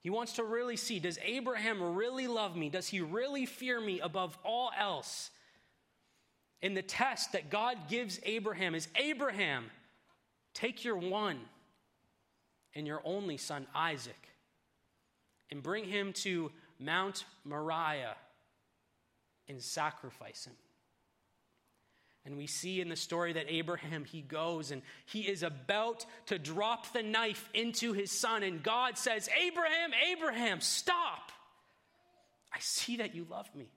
He 0.00 0.10
wants 0.10 0.34
to 0.34 0.44
really 0.44 0.76
see 0.76 0.98
does 0.98 1.18
Abraham 1.22 1.94
really 1.94 2.26
love 2.26 2.56
me? 2.56 2.70
Does 2.70 2.86
he 2.86 3.00
really 3.00 3.44
fear 3.44 3.80
me 3.80 4.00
above 4.00 4.38
all 4.44 4.70
else? 4.78 5.30
In 6.66 6.74
the 6.74 6.82
test 6.82 7.30
that 7.30 7.48
God 7.48 7.76
gives 7.88 8.18
Abraham 8.24 8.74
is 8.74 8.88
Abraham, 8.96 9.66
take 10.52 10.84
your 10.84 10.96
one 10.96 11.38
and 12.74 12.88
your 12.88 13.00
only 13.04 13.36
son, 13.36 13.68
Isaac, 13.72 14.28
and 15.48 15.62
bring 15.62 15.84
him 15.84 16.12
to 16.24 16.50
Mount 16.80 17.24
Moriah 17.44 18.16
and 19.48 19.62
sacrifice 19.62 20.44
him. 20.44 20.54
And 22.24 22.36
we 22.36 22.48
see 22.48 22.80
in 22.80 22.88
the 22.88 22.96
story 22.96 23.34
that 23.34 23.46
Abraham, 23.48 24.04
he 24.04 24.20
goes 24.20 24.72
and 24.72 24.82
he 25.04 25.20
is 25.20 25.44
about 25.44 26.04
to 26.26 26.36
drop 26.36 26.92
the 26.92 27.04
knife 27.04 27.48
into 27.54 27.92
his 27.92 28.10
son. 28.10 28.42
And 28.42 28.60
God 28.60 28.98
says, 28.98 29.28
Abraham, 29.40 29.92
Abraham, 30.10 30.60
stop. 30.60 31.30
I 32.52 32.58
see 32.58 32.96
that 32.96 33.14
you 33.14 33.24
love 33.30 33.48
me. 33.54 33.68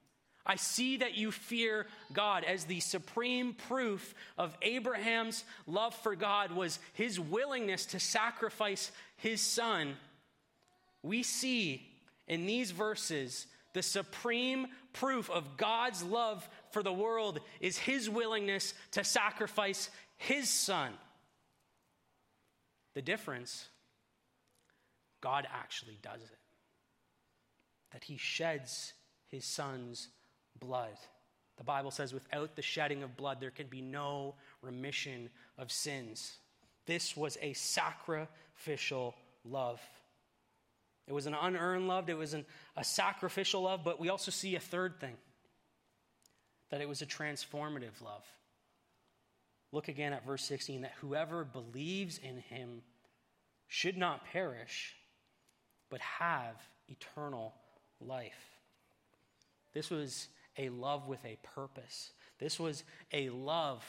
I 0.45 0.56
see 0.56 0.97
that 0.97 1.15
you 1.15 1.32
fear 1.32 1.86
God 2.12 2.43
as 2.43 2.65
the 2.65 2.80
supreme 2.80 3.54
proof 3.54 4.15
of 4.38 4.58
Abraham's 4.62 5.43
love 5.67 5.93
for 5.95 6.15
God 6.15 6.52
was 6.52 6.80
his 6.93 7.19
willingness 7.19 7.86
to 7.88 7.99
sacrifice 7.99 8.91
his 9.17 9.41
son. 9.41 9.95
We 11.04 11.23
see 11.23 11.88
in 12.28 12.45
these 12.45 12.71
verses 12.71 13.47
the 13.73 13.84
supreme 13.84 14.67
proof 14.93 15.30
of 15.30 15.58
God's 15.58 16.04
love 16.04 16.47
for 16.71 16.82
the 16.82 16.93
world 16.93 17.39
is 17.60 17.78
his 17.78 18.10
willingness 18.10 18.73
to 18.91 19.04
sacrifice 19.04 19.89
his 20.17 20.49
son. 20.49 20.91
The 22.95 23.02
difference, 23.02 23.67
God 25.21 25.47
actually 25.54 25.99
does 26.02 26.21
it. 26.21 26.38
That 27.93 28.04
he 28.04 28.17
sheds 28.17 28.93
his 29.30 29.45
son's 29.45 30.08
blood. 30.59 30.97
The 31.57 31.63
Bible 31.63 31.91
says, 31.91 32.13
without 32.13 32.55
the 32.55 32.62
shedding 32.62 33.03
of 33.03 33.17
blood, 33.17 33.39
there 33.41 33.51
can 33.51 33.67
be 33.67 33.81
no 33.81 34.35
remission 34.62 35.29
of 35.57 35.71
sins. 35.71 36.38
This 36.85 37.17
was 37.17 37.38
a 37.41 37.53
sacrificial 37.53 39.13
love. 39.43 39.81
It 41.07 41.13
was 41.13 41.25
an 41.25 41.33
unearned 41.33 41.88
love, 41.88 42.09
it 42.09 42.17
was 42.17 42.33
an, 42.33 42.45
a 42.77 42.83
sacrificial 42.83 43.63
love, 43.63 43.81
but 43.83 43.99
we 43.99 44.09
also 44.09 44.31
see 44.31 44.55
a 44.55 44.59
third 44.59 44.99
thing 44.99 45.17
that 46.69 46.81
it 46.81 46.88
was 46.88 47.01
a 47.01 47.05
transformative 47.05 48.01
love. 48.03 48.23
Look 49.71 49.88
again 49.88 50.13
at 50.13 50.25
verse 50.25 50.43
16 50.43 50.81
that 50.81 50.93
whoever 51.01 51.43
believes 51.43 52.19
in 52.19 52.38
him 52.38 52.81
should 53.67 53.97
not 53.97 54.25
perish, 54.25 54.95
but 55.89 55.99
have 55.99 56.55
eternal 56.88 57.53
life. 57.99 58.57
This 59.73 59.89
was 59.89 60.27
a 60.59 60.69
love 60.69 61.07
with 61.07 61.23
a 61.25 61.37
purpose. 61.55 62.11
This 62.37 62.59
was 62.59 62.83
a 63.11 63.29
love 63.29 63.83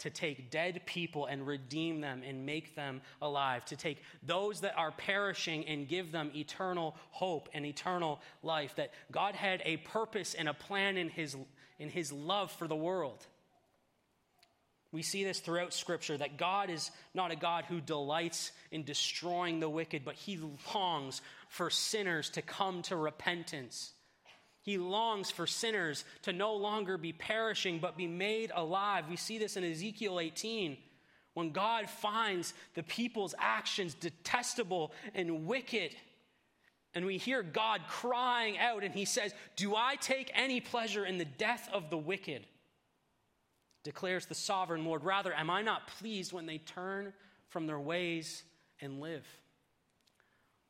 to 0.00 0.10
take 0.10 0.50
dead 0.50 0.82
people 0.84 1.26
and 1.26 1.46
redeem 1.46 2.00
them 2.00 2.22
and 2.26 2.44
make 2.44 2.74
them 2.74 3.00
alive, 3.20 3.64
to 3.66 3.76
take 3.76 4.02
those 4.22 4.60
that 4.60 4.76
are 4.76 4.90
perishing 4.90 5.64
and 5.66 5.88
give 5.88 6.12
them 6.12 6.30
eternal 6.34 6.96
hope 7.10 7.48
and 7.54 7.64
eternal 7.64 8.20
life. 8.42 8.74
That 8.76 8.92
God 9.10 9.34
had 9.34 9.62
a 9.64 9.78
purpose 9.78 10.34
and 10.34 10.48
a 10.48 10.54
plan 10.54 10.96
in 10.96 11.08
his, 11.08 11.36
in 11.78 11.88
his 11.88 12.12
love 12.12 12.50
for 12.52 12.66
the 12.66 12.76
world. 12.76 13.26
We 14.90 15.02
see 15.02 15.24
this 15.24 15.40
throughout 15.40 15.72
Scripture 15.72 16.18
that 16.18 16.36
God 16.36 16.68
is 16.68 16.90
not 17.14 17.30
a 17.30 17.36
God 17.36 17.64
who 17.64 17.80
delights 17.80 18.52
in 18.70 18.84
destroying 18.84 19.60
the 19.60 19.70
wicked, 19.70 20.04
but 20.04 20.16
he 20.16 20.38
longs 20.74 21.22
for 21.48 21.70
sinners 21.70 22.28
to 22.30 22.42
come 22.42 22.82
to 22.82 22.96
repentance 22.96 23.92
he 24.62 24.78
longs 24.78 25.30
for 25.30 25.46
sinners 25.46 26.04
to 26.22 26.32
no 26.32 26.54
longer 26.54 26.96
be 26.96 27.12
perishing, 27.12 27.80
but 27.80 27.96
be 27.96 28.06
made 28.06 28.52
alive. 28.54 29.08
We 29.10 29.16
see 29.16 29.36
this 29.36 29.56
in 29.56 29.64
Ezekiel 29.64 30.20
18. 30.20 30.76
When 31.34 31.50
God 31.50 31.90
finds 31.90 32.54
the 32.74 32.82
people's 32.84 33.34
actions 33.38 33.94
detestable 33.94 34.92
and 35.14 35.46
wicked, 35.46 35.96
and 36.94 37.04
we 37.04 37.18
hear 37.18 37.42
God 37.42 37.80
crying 37.88 38.58
out, 38.58 38.84
and 38.84 38.94
he 38.94 39.04
says, 39.04 39.34
Do 39.56 39.74
I 39.74 39.96
take 39.96 40.30
any 40.34 40.60
pleasure 40.60 41.04
in 41.04 41.18
the 41.18 41.24
death 41.24 41.68
of 41.72 41.90
the 41.90 41.98
wicked? 41.98 42.46
Declares 43.82 44.26
the 44.26 44.34
sovereign 44.34 44.84
Lord. 44.84 45.02
Rather, 45.02 45.34
am 45.34 45.50
I 45.50 45.62
not 45.62 45.88
pleased 45.88 46.32
when 46.32 46.46
they 46.46 46.58
turn 46.58 47.12
from 47.48 47.66
their 47.66 47.80
ways 47.80 48.44
and 48.80 49.00
live? 49.00 49.26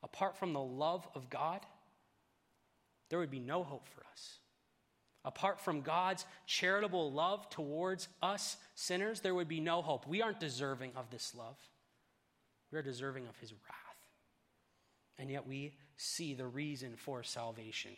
Apart 0.02 0.38
from 0.38 0.54
the 0.54 0.62
love 0.62 1.06
of 1.14 1.28
God, 1.28 1.60
there 3.12 3.18
would 3.18 3.30
be 3.30 3.40
no 3.40 3.62
hope 3.62 3.86
for 3.88 4.00
us. 4.10 4.38
Apart 5.22 5.60
from 5.60 5.82
God's 5.82 6.24
charitable 6.46 7.12
love 7.12 7.46
towards 7.50 8.08
us 8.22 8.56
sinners, 8.74 9.20
there 9.20 9.34
would 9.34 9.48
be 9.48 9.60
no 9.60 9.82
hope. 9.82 10.06
We 10.06 10.22
aren't 10.22 10.40
deserving 10.40 10.92
of 10.96 11.10
this 11.10 11.34
love. 11.36 11.58
We 12.72 12.78
are 12.78 12.82
deserving 12.82 13.26
of 13.26 13.36
his 13.36 13.52
wrath. 13.52 13.98
And 15.18 15.30
yet 15.30 15.46
we 15.46 15.74
see 15.98 16.32
the 16.32 16.46
reason 16.46 16.94
for 16.96 17.22
salvation. 17.22 17.90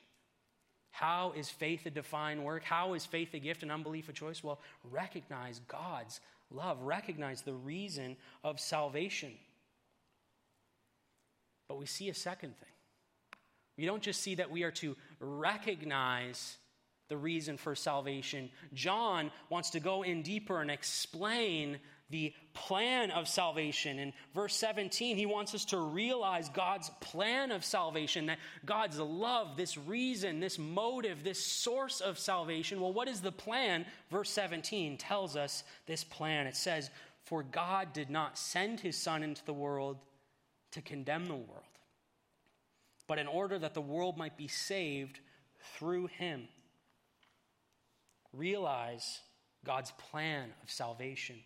How 0.90 1.32
is 1.36 1.48
faith 1.48 1.86
a 1.86 1.90
divine 1.90 2.42
work? 2.42 2.64
How 2.64 2.94
is 2.94 3.06
faith 3.06 3.34
a 3.34 3.38
gift 3.38 3.62
and 3.62 3.70
unbelief 3.70 4.08
a 4.08 4.12
choice? 4.12 4.42
Well, 4.42 4.58
recognize 4.90 5.60
God's 5.68 6.18
love, 6.50 6.82
recognize 6.82 7.42
the 7.42 7.54
reason 7.54 8.16
of 8.42 8.58
salvation. 8.58 9.34
But 11.68 11.78
we 11.78 11.86
see 11.86 12.08
a 12.08 12.14
second 12.14 12.56
thing. 12.58 12.73
We 13.76 13.86
don't 13.86 14.02
just 14.02 14.22
see 14.22 14.36
that 14.36 14.50
we 14.50 14.62
are 14.62 14.70
to 14.72 14.96
recognize 15.20 16.56
the 17.08 17.16
reason 17.16 17.56
for 17.56 17.74
salvation. 17.74 18.50
John 18.72 19.30
wants 19.50 19.70
to 19.70 19.80
go 19.80 20.02
in 20.02 20.22
deeper 20.22 20.60
and 20.60 20.70
explain 20.70 21.78
the 22.10 22.32
plan 22.52 23.10
of 23.10 23.26
salvation. 23.28 23.98
In 23.98 24.12
verse 24.34 24.54
17, 24.56 25.16
he 25.16 25.26
wants 25.26 25.54
us 25.54 25.64
to 25.66 25.78
realize 25.78 26.48
God's 26.50 26.90
plan 27.00 27.50
of 27.50 27.64
salvation, 27.64 28.26
that 28.26 28.38
God's 28.64 28.98
love, 28.98 29.56
this 29.56 29.76
reason, 29.76 30.38
this 30.38 30.58
motive, 30.58 31.24
this 31.24 31.44
source 31.44 32.00
of 32.00 32.18
salvation. 32.18 32.80
Well, 32.80 32.92
what 32.92 33.08
is 33.08 33.20
the 33.20 33.32
plan? 33.32 33.86
Verse 34.10 34.30
17 34.30 34.96
tells 34.98 35.36
us 35.36 35.64
this 35.86 36.04
plan. 36.04 36.46
It 36.46 36.56
says, 36.56 36.90
For 37.24 37.42
God 37.42 37.92
did 37.92 38.10
not 38.10 38.38
send 38.38 38.80
his 38.80 38.96
Son 38.96 39.22
into 39.22 39.44
the 39.44 39.52
world 39.52 39.96
to 40.72 40.82
condemn 40.82 41.26
the 41.26 41.34
world, 41.34 41.64
but 43.06 43.18
in 43.18 43.26
order 43.26 43.58
that 43.58 43.74
the 43.74 43.80
world 43.80 44.16
might 44.16 44.36
be 44.36 44.48
saved 44.48 45.20
through 45.76 46.06
him. 46.06 46.48
Realize 48.32 49.20
God's 49.64 49.92
plan 49.92 50.50
of 50.62 50.70
salvation. 50.70 51.36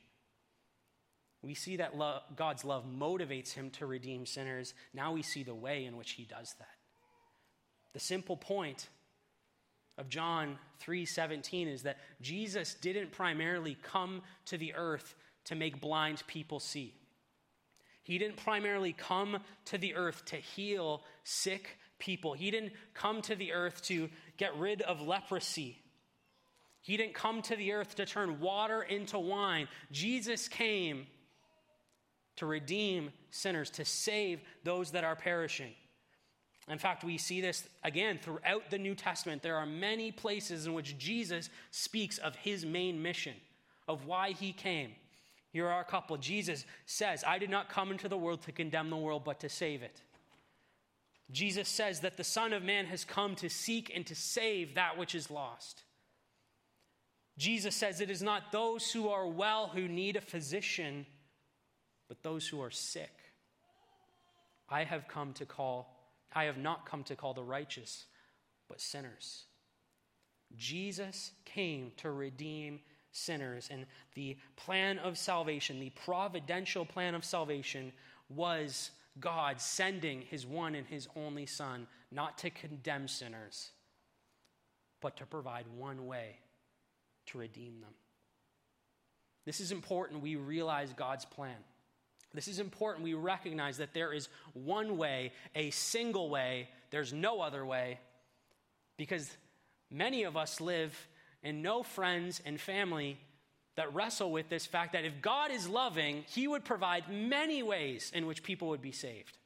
We 1.43 1.55
see 1.55 1.77
that 1.77 1.93
God's 2.35 2.65
love 2.65 2.85
motivates 2.85 3.53
him 3.53 3.71
to 3.73 3.87
redeem 3.87 4.27
sinners. 4.27 4.75
Now 4.93 5.13
we 5.13 5.23
see 5.23 5.45
the 5.45 5.55
way 5.55 5.85
in 5.85 5.97
which 5.97 6.13
he 6.13 6.25
does 6.25 6.55
that. 6.59 6.69
The 7.93 8.01
simple 8.01 8.37
point 8.37 8.89
of 9.97 10.09
John 10.09 10.59
3:17 10.81 11.69
is 11.69 11.83
that 11.83 11.99
Jesus 12.21 12.75
didn't 12.75 13.13
primarily 13.13 13.77
come 13.77 14.23
to 14.47 14.59
the 14.59 14.75
earth 14.75 15.15
to 15.45 15.55
make 15.55 15.81
blind 15.81 16.27
people 16.27 16.61
see. 16.61 16.95
He 18.09 18.17
didn't 18.17 18.39
primarily 18.39 18.95
come 18.95 19.37
to 19.67 19.77
the 19.77 19.95
earth 19.95 20.25
to 20.27 20.37
heal 20.37 21.03
sick 21.25 21.77
people. 21.99 22.33
He 22.33 22.51
didn't 22.51 22.73
come 22.95 23.21
to 23.21 23.35
the 23.35 23.53
earth 23.53 23.83
to 23.83 24.09
get 24.39 24.57
rid 24.57 24.81
of 24.81 25.03
leprosy. 25.03 25.77
He 26.81 26.97
didn't 26.97 27.13
come 27.13 27.43
to 27.43 27.55
the 27.55 27.73
earth 27.73 27.97
to 27.97 28.07
turn 28.07 28.41
water 28.41 28.81
into 28.81 29.19
wine. 29.19 29.69
Jesus 29.93 30.49
came 30.49 31.07
to 32.37 32.47
redeem 32.47 33.11
sinners, 33.31 33.69
to 33.73 33.85
save 33.85 34.41
those 34.65 34.93
that 34.93 35.05
are 35.05 35.17
perishing. 35.17 35.75
In 36.67 36.79
fact, 36.79 37.05
we 37.05 37.19
see 37.19 37.43
this 37.43 37.69
again 37.85 38.19
throughout 38.23 38.71
the 38.71 38.79
New 38.79 38.95
Testament. 38.95 39.43
There 39.43 39.57
are 39.57 39.67
many 39.67 40.13
places 40.13 40.67
in 40.67 40.73
which 40.73 40.97
Jesus 40.97 41.51
speaks 41.73 42.17
of 42.17 42.37
his 42.37 42.65
main 42.65 43.03
mission, 43.03 43.35
of 43.87 44.07
why 44.07 44.31
he 44.31 44.55
came. 44.55 44.93
Here 45.53 45.67
are 45.67 45.81
a 45.81 45.85
couple. 45.85 46.17
Jesus 46.17 46.65
says, 46.87 47.25
I 47.27 47.39
did 47.39 47.51
not 47.51 47.69
come 47.69 47.91
into 47.91 48.09
the 48.09 48.19
world 48.19 48.43
to 48.43 48.53
condemn 48.53 48.91
the 48.91 48.97
world, 48.97 49.25
but 49.25 49.41
to 49.41 49.49
save 49.49 49.83
it. 49.83 50.03
Jesus 51.31 51.69
says 51.69 52.01
that 52.01 52.17
the 52.17 52.25
Son 52.25 52.53
of 52.53 52.63
Man 52.63 52.87
has 52.87 53.05
come 53.05 53.35
to 53.37 53.49
seek 53.49 53.93
and 53.95 54.07
to 54.07 54.15
save 54.15 54.75
that 54.75 54.97
which 54.97 55.15
is 55.15 55.31
lost. 55.31 55.83
Jesus 57.37 57.77
says 57.77 58.01
it 58.01 58.11
is 58.11 58.23
not 58.23 58.51
those 58.51 58.91
who 58.91 59.09
are 59.09 59.27
well 59.27 59.69
who 59.69 59.87
need 59.89 60.17
a 60.17 60.21
physician 60.21 61.07
but 62.09 62.23
those 62.23 62.49
who 62.49 62.61
are 62.61 62.71
sick. 62.71 63.13
I 64.69 64.85
have 64.85 65.07
come 65.07 65.35
to 65.35 65.47
call, 65.47 65.95
I 66.35 66.45
have 66.45 66.57
not 66.57 66.87
come 66.87 67.05
to 67.05 67.17
call 67.17 67.35
the 67.35 67.43
righteous, 67.43 68.07
but 68.69 68.81
sinners. 68.81 69.45
Jesus 70.57 71.33
came 71.45 71.93
to 71.99 72.11
redeem 72.11 72.81
sinners, 73.13 73.69
and 73.71 73.87
the 74.15 74.37
plan 74.57 74.99
of 74.99 75.19
salvation, 75.19 75.81
the 75.81 75.93
providential 76.05 76.85
plan 76.85 77.15
of 77.15 77.25
salvation, 77.25 77.93
was 78.29 78.91
God 79.21 79.61
sending 79.61 80.23
his 80.23 80.47
one 80.47 80.75
and 80.75 80.87
his 80.87 81.09
only 81.17 81.47
Son, 81.47 81.87
not 82.13 82.39
to 82.39 82.51
condemn 82.51 83.09
sinners, 83.09 83.71
but 85.01 85.17
to 85.17 85.27
provide 85.27 85.67
one 85.77 86.07
way 86.07 86.37
to 87.27 87.39
redeem 87.39 87.81
them. 87.81 87.95
This 89.45 89.61
is 89.61 89.73
important. 89.73 90.23
We 90.23 90.37
realize 90.37 90.93
God's 90.93 91.25
plan. 91.25 91.57
This 92.35 92.49
is 92.49 92.59
important. 92.59 93.05
We 93.05 93.15
recognize 93.15 93.79
that 93.79 93.95
there 93.95 94.13
is 94.13 94.29
one 94.53 94.99
way, 94.99 95.33
a 95.55 95.71
single 95.71 96.29
way, 96.29 96.69
there's 96.91 97.13
no 97.13 97.41
other 97.41 97.65
way, 97.65 97.99
because 98.99 99.31
many 99.91 100.25
of 100.25 100.37
us 100.37 100.61
live 100.61 100.95
and 101.43 101.63
know 101.63 101.83
friends 101.83 102.43
and 102.45 102.61
family 102.61 103.19
that 103.77 103.95
wrestle 103.95 104.33
with 104.33 104.49
this 104.49 104.67
fact 104.67 104.93
that 104.93 105.05
if 105.05 105.23
God 105.23 105.51
is 105.51 105.69
loving, 105.69 106.25
He 106.29 106.49
would 106.49 106.65
provide 106.65 107.11
many 107.11 107.63
ways 107.63 108.11
in 108.15 108.27
which 108.27 108.43
people 108.43 108.69
would 108.69 108.83
be 108.83 108.93
saved. 108.93 109.39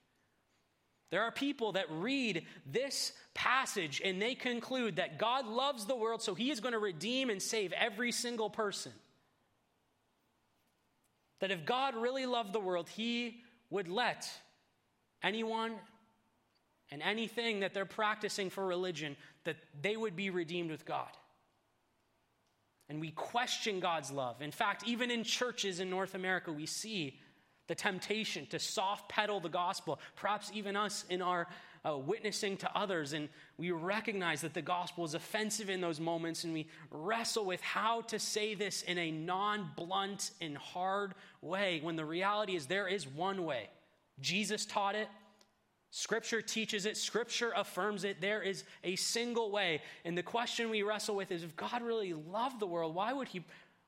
There 1.11 1.23
are 1.23 1.33
people 1.33 1.73
that 1.73 1.87
read 1.91 2.47
this 2.65 3.13
passage 3.35 4.01
and 4.03 4.21
they 4.21 4.35
conclude 4.35 4.97
that 4.97 5.19
God 5.19 5.47
loves 5.47 5.85
the 5.85 5.97
world, 5.97 6.23
so 6.23 6.35
He 6.35 6.51
is 6.51 6.61
going 6.61 6.73
to 6.73 6.79
redeem 6.79 7.29
and 7.29 7.43
save 7.43 7.73
every 7.73 8.13
single 8.13 8.49
person 8.49 8.93
that 11.43 11.51
if 11.51 11.65
God 11.65 11.97
really 11.97 12.25
loved 12.25 12.53
the 12.53 12.61
world, 12.61 12.89
he 12.89 13.43
would 13.69 13.89
let 13.89 14.31
anyone 15.25 15.75
and 16.89 17.03
anything 17.03 17.61
that 17.61 17.75
they're 17.75 17.85
practicing 17.85 18.49
for 18.49 18.65
religion 18.65 19.17
that 19.43 19.57
they 19.83 19.97
would 19.97 20.15
be 20.15 20.31
redeemed 20.31 20.71
with 20.71 20.87
God. 20.87 21.09
And 22.93 23.01
we 23.01 23.13
question 23.13 23.81
God's 23.81 24.11
love. 24.11 24.43
In 24.43 24.51
fact, 24.51 24.87
even 24.87 25.11
in 25.11 25.25
churches 25.25 25.81
in 25.81 25.89
North 25.89 26.15
America, 26.15 26.53
we 26.53 26.67
see 26.67 27.19
the 27.67 27.75
temptation 27.75 28.45
to 28.49 28.59
soft 28.59 29.09
pedal 29.09 29.41
the 29.41 29.49
gospel, 29.49 29.99
perhaps 30.15 30.51
even 30.53 30.77
us 30.77 31.07
in 31.09 31.23
our 31.23 31.47
uh, 31.89 31.97
witnessing 31.97 32.59
to 32.59 32.71
others. 32.77 33.15
And 33.15 33.31
we 33.57 33.71
recognize 33.71 34.43
that 34.43 34.53
the 34.53 34.61
gospel 34.61 35.07
is 35.07 35.15
offensive 35.15 35.71
in 35.71 35.81
those 35.81 36.01
moments, 36.01 36.45
and 36.45 36.53
we 36.53 36.67
wrestle 36.91 37.47
with 37.47 37.63
how 37.63 38.03
to 38.03 38.19
say 38.19 38.55
this 38.55 38.83
in 38.83 38.99
a 38.99 39.11
non 39.11 39.71
blunt 39.75 40.33
and 40.43 40.55
hard 40.59 41.15
way 41.41 41.81
when 41.83 41.97
the 41.97 42.05
reality 42.05 42.57
is 42.57 42.67
there 42.67 42.89
is 42.89 43.09
one 43.09 43.47
way. 43.47 43.71
Jesus 44.21 44.67
taught 44.67 44.97
it. 44.97 45.09
Scripture 45.95 46.43
teaches 46.43 46.87
it, 46.87 46.97
Scripture 46.97 47.53
affirms 47.55 48.03
it. 48.03 48.21
There 48.21 48.43
is 48.43 48.65
a 48.83 48.97
single 48.97 49.53
way. 49.53 49.81
And 50.05 50.19
the 50.19 50.23
question 50.23 50.69
we 50.71 50.83
wrestle 50.83 51.15
with 51.15 51.31
is 51.31 51.45
if 51.45 51.55
God 51.55 51.83
really 51.83 52.13
loved 52.13 52.59
the 52.59 52.67
world, 52.67 52.95
why 52.95 53.13
would 53.13 53.29
He 53.29 53.45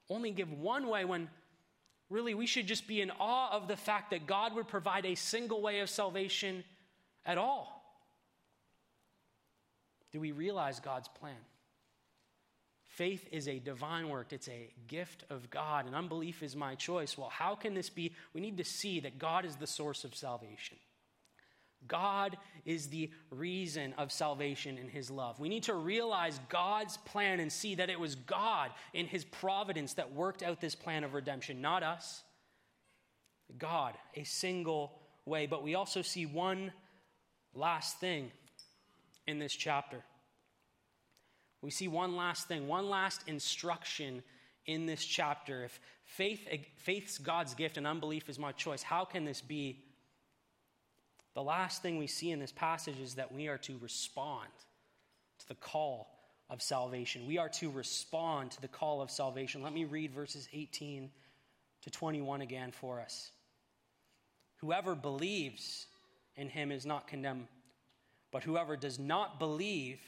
only 0.08 0.30
give 0.30 0.52
one 0.52 0.86
way 0.86 1.04
when 1.04 1.28
really 2.10 2.34
we 2.34 2.46
should 2.46 2.68
just 2.68 2.86
be 2.86 3.00
in 3.00 3.10
awe 3.18 3.50
of 3.50 3.66
the 3.66 3.76
fact 3.76 4.10
that 4.10 4.26
God 4.26 4.54
would 4.54 4.68
provide 4.68 5.04
a 5.04 5.16
single 5.16 5.60
way 5.60 5.80
of 5.80 5.90
salvation 5.90 6.62
at 7.26 7.38
all? 7.38 7.74
do 10.14 10.20
we 10.20 10.30
realize 10.30 10.78
God's 10.78 11.08
plan? 11.08 11.34
Faith 12.84 13.26
is 13.32 13.48
a 13.48 13.58
divine 13.58 14.08
work, 14.08 14.32
it's 14.32 14.46
a 14.46 14.72
gift 14.86 15.24
of 15.28 15.50
God, 15.50 15.86
and 15.86 15.94
unbelief 15.96 16.40
is 16.40 16.54
my 16.54 16.76
choice. 16.76 17.18
Well, 17.18 17.30
how 17.30 17.56
can 17.56 17.74
this 17.74 17.90
be? 17.90 18.12
We 18.32 18.40
need 18.40 18.56
to 18.58 18.64
see 18.64 19.00
that 19.00 19.18
God 19.18 19.44
is 19.44 19.56
the 19.56 19.66
source 19.66 20.04
of 20.04 20.14
salvation. 20.14 20.76
God 21.88 22.36
is 22.64 22.88
the 22.88 23.10
reason 23.30 23.94
of 23.98 24.10
salvation 24.12 24.78
in 24.78 24.88
His 24.88 25.10
love. 25.10 25.38
We 25.38 25.48
need 25.48 25.64
to 25.64 25.74
realize 25.74 26.40
God's 26.48 26.96
plan 26.98 27.40
and 27.40 27.52
see 27.52 27.74
that 27.76 27.90
it 27.90 27.98
was 27.98 28.14
God 28.14 28.70
in 28.92 29.06
His 29.06 29.24
providence 29.24 29.94
that 29.94 30.12
worked 30.12 30.42
out 30.42 30.60
this 30.60 30.74
plan 30.74 31.04
of 31.04 31.14
redemption, 31.14 31.60
not 31.60 31.82
us. 31.82 32.22
God, 33.58 33.94
a 34.14 34.24
single 34.24 34.98
way. 35.26 35.46
But 35.46 35.62
we 35.62 35.74
also 35.74 36.02
see 36.02 36.26
one 36.26 36.72
last 37.54 37.98
thing 38.00 38.30
in 39.26 39.38
this 39.38 39.54
chapter. 39.54 40.02
We 41.62 41.70
see 41.70 41.88
one 41.88 42.16
last 42.16 42.48
thing, 42.48 42.68
one 42.68 42.90
last 42.90 43.22
instruction 43.26 44.22
in 44.66 44.86
this 44.86 45.04
chapter. 45.04 45.64
If 45.64 45.80
faith, 46.04 46.46
faith's 46.76 47.18
God's 47.18 47.54
gift 47.54 47.76
and 47.76 47.86
unbelief 47.86 48.28
is 48.28 48.38
my 48.38 48.52
choice, 48.52 48.82
how 48.82 49.04
can 49.04 49.24
this 49.24 49.40
be? 49.40 49.83
The 51.34 51.42
last 51.42 51.82
thing 51.82 51.98
we 51.98 52.06
see 52.06 52.30
in 52.30 52.38
this 52.38 52.52
passage 52.52 53.00
is 53.00 53.14
that 53.14 53.32
we 53.32 53.48
are 53.48 53.58
to 53.58 53.76
respond 53.80 54.48
to 55.40 55.48
the 55.48 55.54
call 55.54 56.08
of 56.48 56.62
salvation. 56.62 57.26
We 57.26 57.38
are 57.38 57.48
to 57.50 57.70
respond 57.70 58.52
to 58.52 58.60
the 58.60 58.68
call 58.68 59.02
of 59.02 59.10
salvation. 59.10 59.62
Let 59.62 59.72
me 59.72 59.84
read 59.84 60.12
verses 60.12 60.48
18 60.52 61.10
to 61.82 61.90
21 61.90 62.40
again 62.40 62.70
for 62.70 63.00
us. 63.00 63.30
Whoever 64.60 64.94
believes 64.94 65.86
in 66.36 66.48
him 66.48 66.70
is 66.70 66.86
not 66.86 67.06
condemned 67.08 67.48
but 68.34 68.42
whoever 68.42 68.76
does 68.76 68.98
not 68.98 69.38
believe 69.38 70.00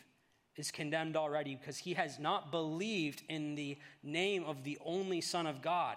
is 0.56 0.72
condemned 0.72 1.14
already 1.14 1.54
because 1.54 1.78
he 1.78 1.94
has 1.94 2.18
not 2.18 2.50
believed 2.50 3.22
in 3.28 3.54
the 3.54 3.78
name 4.02 4.42
of 4.42 4.64
the 4.64 4.76
only 4.84 5.20
Son 5.20 5.46
of 5.46 5.62
God. 5.62 5.96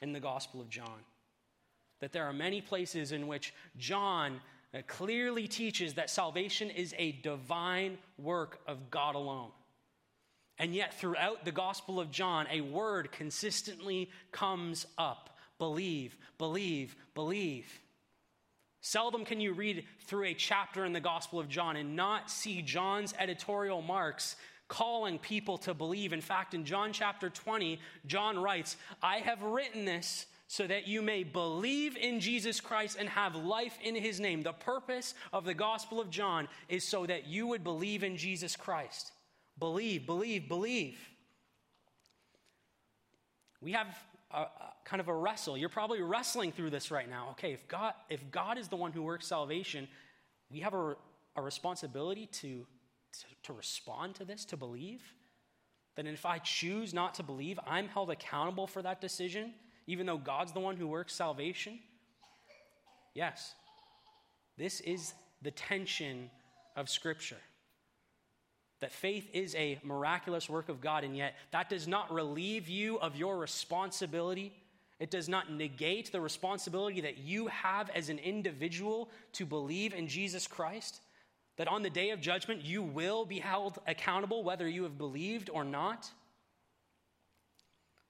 in 0.00 0.12
the 0.12 0.20
Gospel 0.20 0.60
of 0.60 0.68
John. 0.68 1.00
That 2.00 2.12
there 2.12 2.24
are 2.24 2.32
many 2.32 2.60
places 2.60 3.12
in 3.12 3.26
which 3.26 3.52
John 3.76 4.40
uh, 4.74 4.78
clearly 4.86 5.48
teaches 5.48 5.94
that 5.94 6.10
salvation 6.10 6.70
is 6.70 6.94
a 6.98 7.12
divine 7.12 7.98
work 8.18 8.60
of 8.66 8.90
God 8.90 9.14
alone. 9.14 9.50
And 10.58 10.74
yet, 10.74 10.98
throughout 10.98 11.44
the 11.44 11.52
Gospel 11.52 12.00
of 12.00 12.10
John, 12.10 12.46
a 12.50 12.60
word 12.60 13.12
consistently 13.12 14.10
comes 14.30 14.86
up 14.98 15.30
believe, 15.58 16.16
believe, 16.38 16.96
believe. 17.14 17.80
Seldom 18.80 19.26
can 19.26 19.40
you 19.40 19.52
read 19.52 19.84
through 20.06 20.24
a 20.24 20.34
chapter 20.34 20.86
in 20.86 20.94
the 20.94 21.00
Gospel 21.00 21.38
of 21.38 21.48
John 21.48 21.76
and 21.76 21.94
not 21.94 22.30
see 22.30 22.62
John's 22.62 23.12
editorial 23.18 23.82
marks 23.82 24.36
calling 24.70 25.18
people 25.18 25.58
to 25.58 25.74
believe. 25.74 26.14
In 26.14 26.20
fact, 26.20 26.54
in 26.54 26.64
John 26.64 26.92
chapter 26.92 27.28
20, 27.28 27.80
John 28.06 28.38
writes, 28.38 28.76
I 29.02 29.16
have 29.16 29.42
written 29.42 29.84
this 29.84 30.26
so 30.46 30.66
that 30.66 30.86
you 30.86 31.02
may 31.02 31.24
believe 31.24 31.96
in 31.96 32.20
Jesus 32.20 32.60
Christ 32.60 32.96
and 32.98 33.08
have 33.08 33.34
life 33.34 33.76
in 33.82 33.96
his 33.96 34.20
name. 34.20 34.42
The 34.42 34.52
purpose 34.52 35.14
of 35.32 35.44
the 35.44 35.54
Gospel 35.54 36.00
of 36.00 36.08
John 36.08 36.48
is 36.68 36.86
so 36.86 37.04
that 37.04 37.26
you 37.26 37.48
would 37.48 37.64
believe 37.64 38.04
in 38.04 38.16
Jesus 38.16 38.56
Christ. 38.56 39.12
Believe, 39.58 40.06
believe, 40.06 40.48
believe. 40.48 40.98
We 43.60 43.72
have 43.72 43.88
a, 44.30 44.42
a, 44.42 44.50
kind 44.84 45.00
of 45.00 45.08
a 45.08 45.14
wrestle. 45.14 45.58
You're 45.58 45.68
probably 45.68 46.00
wrestling 46.00 46.52
through 46.52 46.70
this 46.70 46.92
right 46.92 47.10
now. 47.10 47.30
Okay, 47.32 47.52
if 47.52 47.66
God, 47.66 47.94
if 48.08 48.30
God 48.30 48.56
is 48.56 48.68
the 48.68 48.76
one 48.76 48.92
who 48.92 49.02
works 49.02 49.26
salvation, 49.26 49.88
we 50.50 50.60
have 50.60 50.74
a, 50.74 50.96
a 51.36 51.42
responsibility 51.42 52.26
to 52.26 52.66
to, 53.44 53.52
respond 53.52 54.14
to 54.16 54.24
this, 54.24 54.44
to 54.46 54.56
believe? 54.56 55.02
That 55.96 56.06
if 56.06 56.24
I 56.24 56.38
choose 56.38 56.94
not 56.94 57.14
to 57.14 57.22
believe, 57.22 57.58
I'm 57.66 57.88
held 57.88 58.10
accountable 58.10 58.66
for 58.66 58.82
that 58.82 59.00
decision, 59.00 59.52
even 59.86 60.06
though 60.06 60.18
God's 60.18 60.52
the 60.52 60.60
one 60.60 60.76
who 60.76 60.86
works 60.86 61.14
salvation? 61.14 61.78
Yes. 63.14 63.54
This 64.56 64.80
is 64.80 65.14
the 65.42 65.50
tension 65.50 66.30
of 66.76 66.88
Scripture. 66.88 67.40
That 68.80 68.92
faith 68.92 69.28
is 69.34 69.54
a 69.56 69.78
miraculous 69.82 70.48
work 70.48 70.68
of 70.68 70.80
God, 70.80 71.04
and 71.04 71.16
yet 71.16 71.34
that 71.50 71.68
does 71.68 71.86
not 71.86 72.12
relieve 72.12 72.68
you 72.68 72.98
of 73.00 73.16
your 73.16 73.36
responsibility. 73.38 74.54
It 74.98 75.10
does 75.10 75.28
not 75.28 75.52
negate 75.52 76.12
the 76.12 76.20
responsibility 76.20 77.00
that 77.02 77.18
you 77.18 77.48
have 77.48 77.90
as 77.90 78.08
an 78.08 78.18
individual 78.18 79.10
to 79.32 79.44
believe 79.44 79.92
in 79.92 80.08
Jesus 80.08 80.46
Christ 80.46 81.00
that 81.60 81.68
on 81.68 81.82
the 81.82 81.90
day 81.90 82.08
of 82.08 82.22
judgment 82.22 82.64
you 82.64 82.82
will 82.82 83.26
be 83.26 83.38
held 83.38 83.80
accountable 83.86 84.42
whether 84.42 84.66
you 84.66 84.82
have 84.84 84.96
believed 84.96 85.50
or 85.52 85.62
not? 85.62 86.10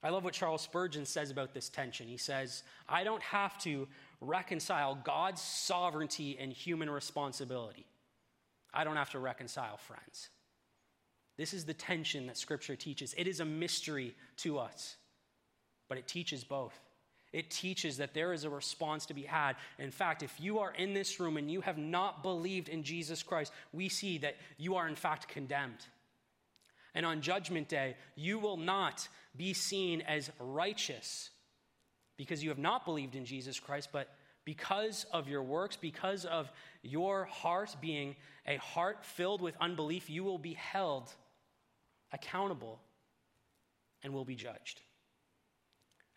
I 0.01 0.09
love 0.09 0.23
what 0.23 0.33
Charles 0.33 0.61
Spurgeon 0.61 1.05
says 1.05 1.31
about 1.31 1.53
this 1.53 1.67
tension. 1.67 2.07
He 2.07 2.15
says, 2.15 2.63
I 2.87 3.03
don't 3.03 3.21
have 3.21 3.57
to 3.63 3.89
reconcile 4.21 4.97
God's 5.03 5.41
sovereignty 5.41 6.37
and 6.39 6.53
human 6.53 6.89
responsibility. 6.89 7.85
I 8.73 8.85
don't 8.85 8.95
have 8.95 9.09
to 9.09 9.19
reconcile, 9.19 9.75
friends. 9.75 10.29
This 11.37 11.53
is 11.53 11.65
the 11.65 11.73
tension 11.73 12.27
that 12.27 12.37
Scripture 12.37 12.77
teaches. 12.77 13.13
It 13.17 13.27
is 13.27 13.41
a 13.41 13.45
mystery 13.45 14.15
to 14.37 14.59
us, 14.59 14.95
but 15.89 15.97
it 15.97 16.07
teaches 16.07 16.45
both. 16.45 16.79
It 17.33 17.49
teaches 17.49 17.97
that 17.97 18.13
there 18.13 18.33
is 18.33 18.43
a 18.43 18.49
response 18.49 19.05
to 19.05 19.13
be 19.13 19.23
had. 19.23 19.55
In 19.79 19.91
fact, 19.91 20.21
if 20.21 20.39
you 20.39 20.59
are 20.59 20.73
in 20.73 20.93
this 20.93 21.19
room 21.19 21.37
and 21.37 21.49
you 21.49 21.61
have 21.61 21.77
not 21.77 22.23
believed 22.23 22.67
in 22.67 22.83
Jesus 22.83 23.23
Christ, 23.23 23.53
we 23.71 23.87
see 23.87 24.17
that 24.19 24.35
you 24.57 24.75
are 24.75 24.87
in 24.87 24.95
fact 24.95 25.29
condemned. 25.29 25.85
And 26.93 27.05
on 27.05 27.21
Judgment 27.21 27.69
Day, 27.69 27.95
you 28.15 28.37
will 28.37 28.57
not 28.57 29.07
be 29.37 29.53
seen 29.53 30.01
as 30.01 30.29
righteous 30.39 31.29
because 32.17 32.43
you 32.43 32.49
have 32.49 32.59
not 32.59 32.83
believed 32.85 33.15
in 33.15 33.23
Jesus 33.23 33.59
Christ, 33.59 33.89
but 33.93 34.09
because 34.43 35.05
of 35.13 35.29
your 35.29 35.43
works, 35.43 35.77
because 35.77 36.25
of 36.25 36.51
your 36.81 37.25
heart 37.25 37.75
being 37.79 38.15
a 38.45 38.57
heart 38.57 39.05
filled 39.05 39.41
with 39.41 39.55
unbelief, 39.61 40.09
you 40.09 40.23
will 40.23 40.37
be 40.37 40.53
held 40.53 41.13
accountable 42.11 42.81
and 44.03 44.13
will 44.13 44.25
be 44.25 44.35
judged. 44.35 44.81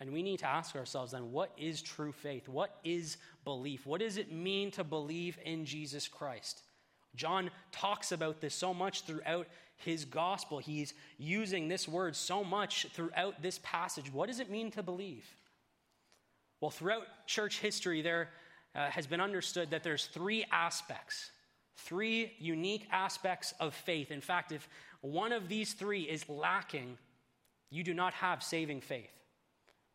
And 0.01 0.13
we 0.13 0.23
need 0.23 0.41
to 0.41 0.47
ask 0.47 0.75
ourselves 0.75 1.13
then 1.13 1.33
what 1.33 1.53
is 1.57 1.81
true 1.81 2.13
faith? 2.13 2.49
What 2.49 2.79
is 2.85 3.17
belief? 3.45 3.87
What 3.87 4.01
does 4.01 4.17
it 4.17 4.33
mean 4.33 4.71
to 4.73 4.85
believe 4.85 5.39
in 5.45 5.65
Jesus 5.65 6.09
Christ? 6.09 6.63
John 7.15 7.51
talks 7.71 8.13
about 8.13 8.41
this 8.41 8.55
so 8.55 8.75
much 8.75 9.03
throughout 9.03 9.47
his 9.77 10.05
gospel. 10.05 10.59
He's 10.59 10.95
using 11.17 11.69
this 11.69 11.87
word 11.87 12.17
so 12.17 12.43
much 12.43 12.87
throughout 12.93 13.41
this 13.41 13.61
passage. 13.63 14.13
What 14.13 14.27
does 14.27 14.41
it 14.41 14.51
mean 14.51 14.71
to 14.73 14.83
believe? 14.83 15.25
Well, 16.61 16.71
throughout 16.71 17.07
church 17.27 17.61
history, 17.61 18.03
there 18.03 18.31
uh, 18.75 18.91
has 18.91 19.07
been 19.07 19.21
understood 19.21 19.71
that 19.71 19.83
there's 19.83 20.07
three 20.07 20.45
aspects, 20.51 21.31
three 21.77 22.33
unique 22.39 22.87
aspects 22.91 23.55
of 23.61 23.75
faith. 23.75 24.11
In 24.11 24.21
fact, 24.21 24.51
if 24.51 24.69
one 25.01 25.33
of 25.33 25.49
these 25.49 25.75
three 25.75 26.03
is 26.03 26.29
lacking, 26.29 26.99
you 27.71 27.85
do 27.85 27.95
not 27.95 28.15
have 28.15 28.43
saving 28.43 28.81
faith. 28.81 29.11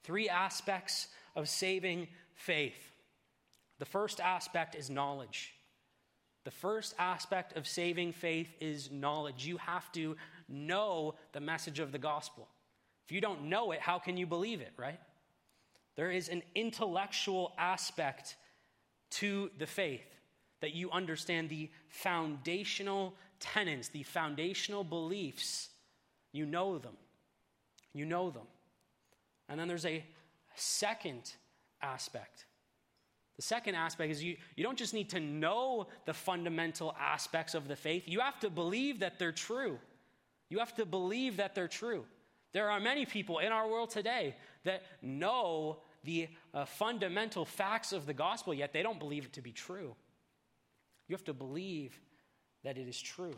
Three 0.03 0.29
aspects 0.29 1.07
of 1.35 1.49
saving 1.49 2.07
faith. 2.35 2.93
The 3.79 3.85
first 3.85 4.19
aspect 4.19 4.75
is 4.75 4.89
knowledge. 4.89 5.53
The 6.45 6.51
first 6.51 6.95
aspect 6.97 7.55
of 7.57 7.67
saving 7.67 8.13
faith 8.13 8.49
is 8.59 8.89
knowledge. 8.91 9.45
You 9.45 9.57
have 9.57 9.91
to 9.93 10.15
know 10.47 11.15
the 11.33 11.39
message 11.39 11.79
of 11.79 11.91
the 11.91 11.97
gospel. 11.97 12.47
If 13.05 13.11
you 13.11 13.21
don't 13.21 13.43
know 13.45 13.71
it, 13.71 13.79
how 13.81 13.99
can 13.99 14.17
you 14.17 14.25
believe 14.25 14.61
it, 14.61 14.71
right? 14.77 14.99
There 15.95 16.11
is 16.11 16.29
an 16.29 16.43
intellectual 16.55 17.53
aspect 17.57 18.35
to 19.11 19.49
the 19.57 19.67
faith 19.67 20.05
that 20.61 20.73
you 20.73 20.91
understand 20.91 21.49
the 21.49 21.69
foundational 21.87 23.15
tenets, 23.39 23.89
the 23.89 24.03
foundational 24.03 24.83
beliefs. 24.83 25.69
You 26.31 26.45
know 26.45 26.77
them. 26.77 26.97
You 27.93 28.05
know 28.05 28.29
them. 28.29 28.45
And 29.49 29.59
then 29.59 29.67
there's 29.67 29.85
a 29.85 30.03
second 30.55 31.33
aspect. 31.81 32.45
The 33.35 33.41
second 33.41 33.75
aspect 33.75 34.11
is 34.11 34.23
you, 34.23 34.35
you 34.55 34.63
don't 34.63 34.77
just 34.77 34.93
need 34.93 35.09
to 35.11 35.19
know 35.19 35.87
the 36.05 36.13
fundamental 36.13 36.95
aspects 36.99 37.55
of 37.55 37.67
the 37.67 37.75
faith, 37.75 38.03
you 38.05 38.19
have 38.19 38.39
to 38.41 38.49
believe 38.49 38.99
that 38.99 39.17
they're 39.17 39.31
true. 39.31 39.79
You 40.49 40.59
have 40.59 40.75
to 40.75 40.85
believe 40.85 41.37
that 41.37 41.55
they're 41.55 41.67
true. 41.67 42.05
There 42.51 42.69
are 42.69 42.79
many 42.79 43.05
people 43.05 43.39
in 43.39 43.51
our 43.51 43.67
world 43.67 43.91
today 43.91 44.35
that 44.63 44.83
know 45.01 45.77
the 46.03 46.27
uh, 46.53 46.65
fundamental 46.65 47.45
facts 47.45 47.93
of 47.93 48.05
the 48.05 48.13
gospel, 48.13 48.53
yet 48.53 48.73
they 48.73 48.83
don't 48.83 48.99
believe 48.99 49.25
it 49.25 49.33
to 49.33 49.41
be 49.41 49.51
true. 49.51 49.95
You 51.07 51.15
have 51.15 51.25
to 51.25 51.33
believe 51.33 51.99
that 52.63 52.77
it 52.77 52.87
is 52.87 52.99
true. 52.99 53.35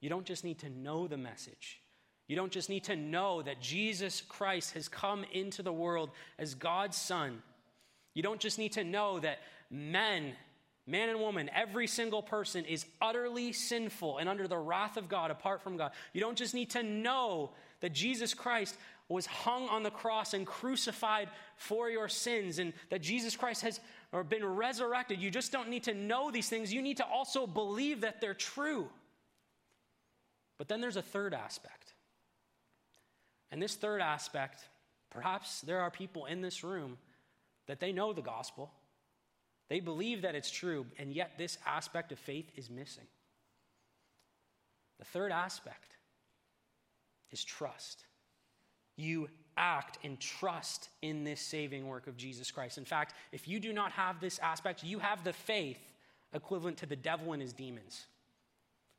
You 0.00 0.08
don't 0.08 0.26
just 0.26 0.44
need 0.44 0.58
to 0.60 0.70
know 0.70 1.06
the 1.06 1.16
message, 1.16 1.80
you 2.26 2.36
don't 2.36 2.52
just 2.52 2.70
need 2.70 2.84
to 2.84 2.96
know 2.96 3.42
that 3.42 3.60
Jesus 3.60 4.22
Christ 4.22 4.74
has 4.74 4.88
come 4.88 5.24
into 5.32 5.62
the 5.62 5.72
world 5.72 6.10
as 6.38 6.54
God's 6.54 6.96
Son. 6.96 7.42
You 8.14 8.22
don't 8.22 8.40
just 8.40 8.58
need 8.58 8.72
to 8.72 8.84
know 8.84 9.18
that 9.20 9.40
men, 9.70 10.32
man 10.86 11.10
and 11.10 11.20
woman, 11.20 11.50
every 11.54 11.86
single 11.86 12.22
person 12.22 12.64
is 12.64 12.86
utterly 13.02 13.52
sinful 13.52 14.18
and 14.18 14.28
under 14.28 14.48
the 14.48 14.56
wrath 14.56 14.96
of 14.96 15.08
God 15.08 15.30
apart 15.30 15.62
from 15.62 15.76
God. 15.76 15.92
You 16.12 16.20
don't 16.20 16.38
just 16.38 16.54
need 16.54 16.70
to 16.70 16.82
know 16.82 17.50
that 17.80 17.92
Jesus 17.92 18.32
Christ 18.32 18.76
was 19.08 19.26
hung 19.26 19.68
on 19.68 19.82
the 19.82 19.90
cross 19.90 20.32
and 20.32 20.46
crucified 20.46 21.28
for 21.56 21.90
your 21.90 22.08
sins 22.08 22.58
and 22.58 22.72
that 22.88 23.02
Jesus 23.02 23.36
Christ 23.36 23.60
has 23.62 23.80
or 24.12 24.24
been 24.24 24.44
resurrected. 24.44 25.20
You 25.20 25.30
just 25.30 25.52
don't 25.52 25.68
need 25.68 25.84
to 25.84 25.94
know 25.94 26.30
these 26.30 26.48
things. 26.48 26.72
You 26.72 26.80
need 26.80 26.98
to 26.98 27.06
also 27.06 27.46
believe 27.46 28.00
that 28.00 28.20
they're 28.20 28.32
true. 28.32 28.88
But 30.56 30.68
then 30.68 30.80
there's 30.80 30.96
a 30.96 31.02
third 31.02 31.34
aspect. 31.34 31.93
And 33.54 33.62
this 33.62 33.76
third 33.76 34.00
aspect, 34.00 34.64
perhaps 35.10 35.60
there 35.60 35.80
are 35.80 35.88
people 35.88 36.24
in 36.24 36.42
this 36.42 36.64
room 36.64 36.98
that 37.68 37.78
they 37.78 37.92
know 37.92 38.12
the 38.12 38.20
gospel, 38.20 38.72
they 39.68 39.78
believe 39.78 40.22
that 40.22 40.34
it's 40.34 40.50
true, 40.50 40.86
and 40.98 41.12
yet 41.12 41.38
this 41.38 41.56
aspect 41.64 42.10
of 42.10 42.18
faith 42.18 42.50
is 42.56 42.68
missing. 42.68 43.06
The 44.98 45.04
third 45.04 45.30
aspect 45.30 45.98
is 47.30 47.44
trust. 47.44 48.06
You 48.96 49.28
act 49.56 49.98
and 50.02 50.18
trust 50.18 50.88
in 51.00 51.22
this 51.22 51.40
saving 51.40 51.86
work 51.86 52.08
of 52.08 52.16
Jesus 52.16 52.50
Christ. 52.50 52.76
In 52.76 52.84
fact, 52.84 53.14
if 53.30 53.46
you 53.46 53.60
do 53.60 53.72
not 53.72 53.92
have 53.92 54.18
this 54.18 54.40
aspect, 54.40 54.82
you 54.82 54.98
have 54.98 55.22
the 55.22 55.32
faith 55.32 55.78
equivalent 56.32 56.78
to 56.78 56.86
the 56.86 56.96
devil 56.96 57.32
and 57.32 57.40
his 57.40 57.52
demons. 57.52 58.06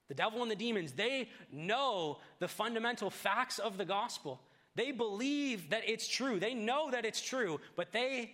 The 0.08 0.14
devil 0.14 0.42
and 0.42 0.52
the 0.52 0.56
demons, 0.56 0.92
they 0.92 1.30
know 1.52 2.20
the 2.40 2.48
fundamental 2.48 3.10
facts 3.10 3.60
of 3.60 3.78
the 3.78 3.86
gospel. 3.86 4.40
They 4.76 4.92
believe 4.92 5.70
that 5.72 5.88
it's 5.88 6.08
true. 6.08 6.40
They 6.40 6.54
know 6.54 6.92
that 6.92 7.06
it's 7.06 7.22
true, 7.22 7.60
but 7.76 7.92
they 7.92 8.32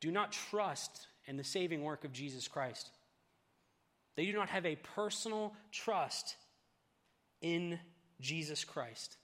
do 0.00 0.10
not 0.10 0.32
trust 0.32 1.06
in 1.26 1.36
the 1.36 1.44
saving 1.44 1.82
work 1.82 2.04
of 2.04 2.12
Jesus 2.12 2.48
Christ. 2.48 2.90
They 4.16 4.26
do 4.26 4.32
not 4.32 4.48
have 4.48 4.66
a 4.66 4.76
personal 4.76 5.54
trust 5.72 6.36
in 7.40 7.78
Jesus 8.20 8.64
Christ. 8.64 9.16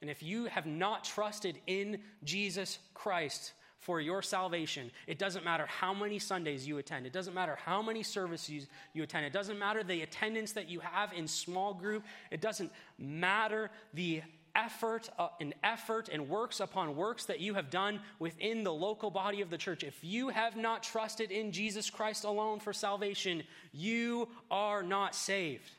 And 0.00 0.10
if 0.10 0.22
you 0.22 0.46
have 0.46 0.66
not 0.66 1.04
trusted 1.04 1.58
in 1.66 2.00
Jesus 2.24 2.78
Christ 2.94 3.52
for 3.82 4.00
your 4.00 4.22
salvation, 4.22 4.92
it 5.08 5.18
doesn't 5.18 5.44
matter 5.44 5.66
how 5.66 5.92
many 5.92 6.18
Sundays 6.18 6.66
you 6.66 6.78
attend, 6.78 7.04
it 7.04 7.12
doesn't 7.12 7.34
matter 7.34 7.58
how 7.64 7.82
many 7.82 8.02
services 8.02 8.68
you 8.94 9.02
attend, 9.02 9.26
it 9.26 9.32
doesn't 9.32 9.58
matter 9.58 9.82
the 9.82 10.02
attendance 10.02 10.52
that 10.52 10.70
you 10.70 10.78
have 10.78 11.12
in 11.12 11.26
small 11.26 11.74
group, 11.74 12.04
it 12.30 12.40
doesn't 12.40 12.70
matter 12.96 13.70
the 13.92 14.22
effort 14.54 15.10
uh, 15.18 15.28
and 15.40 15.52
effort 15.64 16.08
and 16.12 16.28
works 16.28 16.60
upon 16.60 16.94
works 16.94 17.24
that 17.24 17.40
you 17.40 17.54
have 17.54 17.70
done 17.70 17.98
within 18.20 18.62
the 18.62 18.72
local 18.72 19.10
body 19.10 19.40
of 19.40 19.50
the 19.50 19.58
church. 19.58 19.82
If 19.82 19.98
you 20.04 20.28
have 20.28 20.56
not 20.56 20.84
trusted 20.84 21.32
in 21.32 21.50
Jesus 21.50 21.90
Christ 21.90 22.22
alone 22.22 22.60
for 22.60 22.72
salvation, 22.72 23.42
you 23.72 24.28
are 24.48 24.84
not 24.84 25.16
saved. 25.16 25.72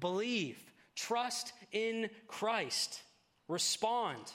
Believe, 0.00 0.58
trust 0.96 1.52
in 1.70 2.10
Christ, 2.26 3.00
respond. 3.48 4.32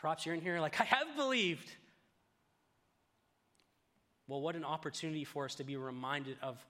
Perhaps 0.00 0.24
you're 0.24 0.34
in 0.34 0.40
here 0.40 0.60
like, 0.60 0.80
I 0.80 0.84
have 0.84 1.16
believed. 1.16 1.70
Well, 4.26 4.40
what 4.40 4.56
an 4.56 4.64
opportunity 4.64 5.24
for 5.24 5.44
us 5.44 5.56
to 5.56 5.64
be 5.64 5.76
reminded 5.76 6.36
of 6.42 6.64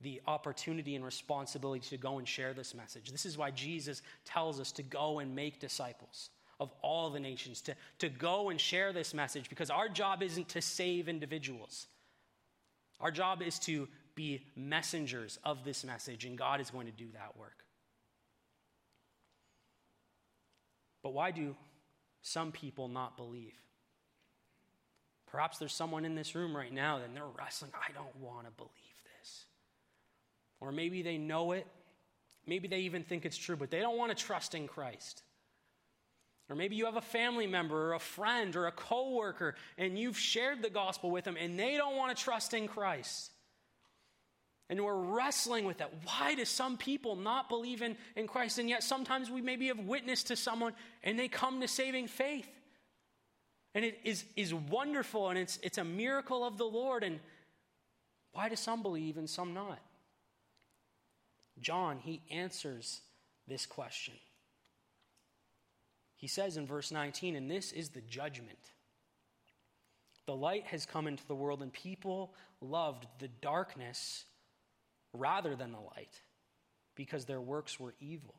the 0.00 0.20
opportunity 0.26 0.94
and 0.94 1.04
responsibility 1.04 1.88
to 1.88 1.96
go 1.96 2.18
and 2.18 2.28
share 2.28 2.54
this 2.54 2.74
message. 2.74 3.10
This 3.10 3.26
is 3.26 3.36
why 3.36 3.50
Jesus 3.50 4.02
tells 4.24 4.60
us 4.60 4.70
to 4.72 4.82
go 4.82 5.18
and 5.18 5.34
make 5.34 5.58
disciples 5.58 6.30
of 6.60 6.72
all 6.82 7.10
the 7.10 7.18
nations, 7.18 7.60
to, 7.62 7.74
to 7.98 8.08
go 8.08 8.50
and 8.50 8.60
share 8.60 8.92
this 8.92 9.14
message, 9.14 9.48
because 9.48 9.70
our 9.70 9.88
job 9.88 10.22
isn't 10.22 10.48
to 10.50 10.60
save 10.60 11.08
individuals. 11.08 11.86
Our 13.00 13.10
job 13.10 13.42
is 13.42 13.58
to 13.60 13.88
be 14.14 14.42
messengers 14.56 15.38
of 15.44 15.64
this 15.64 15.84
message, 15.84 16.24
and 16.24 16.36
God 16.36 16.60
is 16.60 16.70
going 16.70 16.86
to 16.86 16.92
do 16.92 17.06
that 17.14 17.36
work. 17.36 17.64
But 21.02 21.12
why 21.12 21.30
do 21.30 21.54
some 22.22 22.52
people 22.52 22.88
not 22.88 23.16
believe? 23.16 23.54
Perhaps 25.30 25.58
there's 25.58 25.74
someone 25.74 26.04
in 26.04 26.14
this 26.14 26.34
room 26.34 26.56
right 26.56 26.72
now 26.72 26.98
that 26.98 27.14
they're 27.14 27.24
wrestling, 27.38 27.70
I 27.74 27.92
don't 27.92 28.16
want 28.16 28.46
to 28.46 28.52
believe. 28.52 28.72
This. 29.20 29.44
Or 30.60 30.72
maybe 30.72 31.02
they 31.02 31.18
know 31.18 31.52
it. 31.52 31.66
Maybe 32.46 32.66
they 32.66 32.80
even 32.80 33.02
think 33.04 33.26
it's 33.26 33.36
true, 33.36 33.56
but 33.56 33.70
they 33.70 33.80
don't 33.80 33.98
want 33.98 34.16
to 34.16 34.24
trust 34.24 34.54
in 34.54 34.66
Christ. 34.66 35.22
Or 36.48 36.56
maybe 36.56 36.76
you 36.76 36.86
have 36.86 36.96
a 36.96 37.02
family 37.02 37.46
member 37.46 37.90
or 37.90 37.94
a 37.94 37.98
friend 37.98 38.56
or 38.56 38.66
a 38.66 38.72
coworker 38.72 39.54
and 39.76 39.98
you've 39.98 40.18
shared 40.18 40.62
the 40.62 40.70
gospel 40.70 41.10
with 41.10 41.24
them 41.24 41.36
and 41.38 41.58
they 41.58 41.76
don't 41.76 41.96
want 41.96 42.16
to 42.16 42.24
trust 42.24 42.54
in 42.54 42.68
Christ. 42.68 43.32
And 44.70 44.84
we're 44.84 44.94
wrestling 44.94 45.64
with 45.64 45.78
that. 45.78 45.92
Why 46.04 46.34
do 46.34 46.44
some 46.44 46.76
people 46.76 47.16
not 47.16 47.48
believe 47.48 47.80
in, 47.80 47.96
in 48.16 48.26
Christ? 48.26 48.58
And 48.58 48.68
yet 48.68 48.82
sometimes 48.82 49.30
we 49.30 49.40
maybe 49.40 49.68
have 49.68 49.78
witnessed 49.78 50.26
to 50.26 50.36
someone 50.36 50.74
and 51.02 51.18
they 51.18 51.28
come 51.28 51.60
to 51.62 51.68
saving 51.68 52.08
faith. 52.08 52.48
And 53.74 53.84
it 53.84 53.98
is, 54.04 54.24
is 54.36 54.52
wonderful 54.52 55.30
and 55.30 55.38
it's, 55.38 55.58
it's 55.62 55.78
a 55.78 55.84
miracle 55.84 56.46
of 56.46 56.58
the 56.58 56.66
Lord. 56.66 57.02
And 57.02 57.20
why 58.32 58.48
do 58.50 58.56
some 58.56 58.82
believe 58.82 59.16
and 59.16 59.28
some 59.28 59.54
not? 59.54 59.78
John, 61.60 61.98
he 61.98 62.20
answers 62.30 63.00
this 63.46 63.64
question. 63.64 64.14
He 66.16 66.26
says 66.26 66.56
in 66.56 66.66
verse 66.66 66.90
19, 66.90 67.36
and 67.36 67.50
this 67.50 67.72
is 67.72 67.90
the 67.90 68.00
judgment. 68.02 68.58
The 70.26 70.36
light 70.36 70.66
has 70.66 70.84
come 70.84 71.06
into 71.06 71.26
the 71.26 71.34
world, 71.34 71.62
and 71.62 71.72
people 71.72 72.34
loved 72.60 73.06
the 73.18 73.28
darkness 73.28 74.24
rather 75.12 75.56
than 75.56 75.72
the 75.72 75.78
light 75.78 76.20
because 76.94 77.24
their 77.24 77.40
works 77.40 77.78
were 77.78 77.94
evil. 78.00 78.34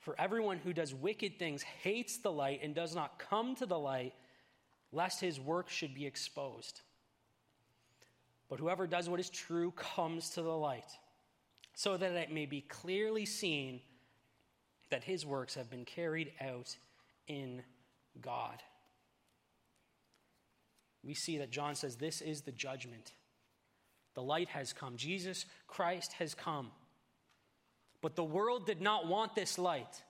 For 0.00 0.18
everyone 0.20 0.58
who 0.58 0.72
does 0.72 0.94
wicked 0.94 1.38
things 1.38 1.62
hates 1.62 2.18
the 2.18 2.30
light 2.30 2.60
and 2.62 2.74
does 2.74 2.94
not 2.94 3.18
come 3.18 3.54
to 3.56 3.66
the 3.66 3.78
light, 3.78 4.14
lest 4.92 5.20
his 5.20 5.40
work 5.40 5.68
should 5.68 5.94
be 5.94 6.06
exposed. 6.06 6.80
But 8.48 8.60
whoever 8.60 8.86
does 8.86 9.08
what 9.08 9.20
is 9.20 9.28
true 9.28 9.72
comes 9.72 10.30
to 10.30 10.42
the 10.42 10.56
light 10.56 10.90
so 11.74 11.96
that 11.96 12.12
it 12.12 12.32
may 12.32 12.46
be 12.46 12.62
clearly 12.62 13.26
seen 13.26 13.80
that 14.90 15.04
his 15.04 15.26
works 15.26 15.54
have 15.54 15.68
been 15.68 15.84
carried 15.84 16.32
out 16.40 16.76
in 17.26 17.62
God. 18.20 18.62
We 21.02 21.14
see 21.14 21.38
that 21.38 21.50
John 21.50 21.74
says 21.74 21.96
this 21.96 22.20
is 22.20 22.42
the 22.42 22.52
judgment. 22.52 23.12
The 24.16 24.22
light 24.22 24.48
has 24.48 24.72
come. 24.72 24.96
Jesus 24.96 25.46
Christ 25.68 26.14
has 26.14 26.34
come. 26.34 26.72
But 28.02 28.16
the 28.16 28.24
world 28.24 28.66
did 28.66 28.80
not 28.80 29.06
want 29.06 29.36
this 29.36 29.58
light. 29.58 30.02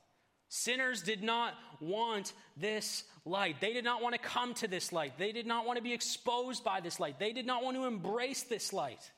Sinners 0.49 1.03
did 1.03 1.23
not 1.25 1.55
want 1.81 2.33
this 2.57 3.03
light. 3.25 3.61
They 3.61 3.73
did 3.73 3.85
not 3.85 4.01
want 4.01 4.15
to 4.15 4.21
come 4.21 4.55
to 4.55 4.69
this 4.69 4.93
light. 4.93 5.19
They 5.19 5.33
did 5.33 5.47
not 5.47 5.67
want 5.67 5.77
to 5.77 5.83
be 5.83 5.93
exposed 5.93 6.63
by 6.63 6.81
this 6.81 7.01
light. 7.01 7.19
They 7.19 7.33
did 7.33 7.47
not 7.47 7.65
want 7.65 7.77
to 7.77 7.85
embrace 7.85 8.45
this 8.45 8.73
light. 8.73 9.11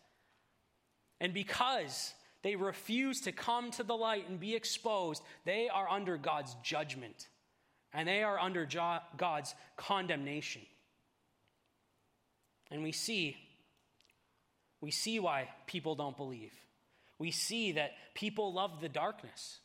And 1.21 1.35
because 1.35 2.15
they 2.43 2.57
refuse 2.57 3.21
to 3.23 3.33
come 3.33 3.71
to 3.73 3.83
the 3.83 3.97
light 3.97 4.29
and 4.29 4.41
be 4.41 4.55
exposed, 4.55 5.23
they 5.45 5.69
are 5.69 5.89
under 5.89 6.17
God's 6.17 6.57
judgment 6.63 7.29
and 7.93 8.09
they 8.09 8.23
are 8.23 8.39
under 8.39 8.67
God's 9.19 9.55
condemnation. 9.77 10.63
And 12.71 12.83
we 12.83 12.93
see 12.93 13.37
we 14.81 14.91
see 14.91 15.19
why 15.19 15.49
people 15.67 15.95
don't 15.95 16.17
believe. 16.17 16.53
We 17.19 17.31
see 17.31 17.73
that 17.73 17.93
people 18.15 18.53
love 18.53 18.81
the 18.81 18.89
darkness. 18.89 19.59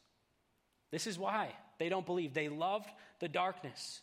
This 0.91 1.07
is 1.07 1.19
why 1.19 1.49
they 1.79 1.89
don't 1.89 2.05
believe. 2.05 2.33
They 2.33 2.49
loved 2.49 2.89
the 3.19 3.27
darkness. 3.27 4.01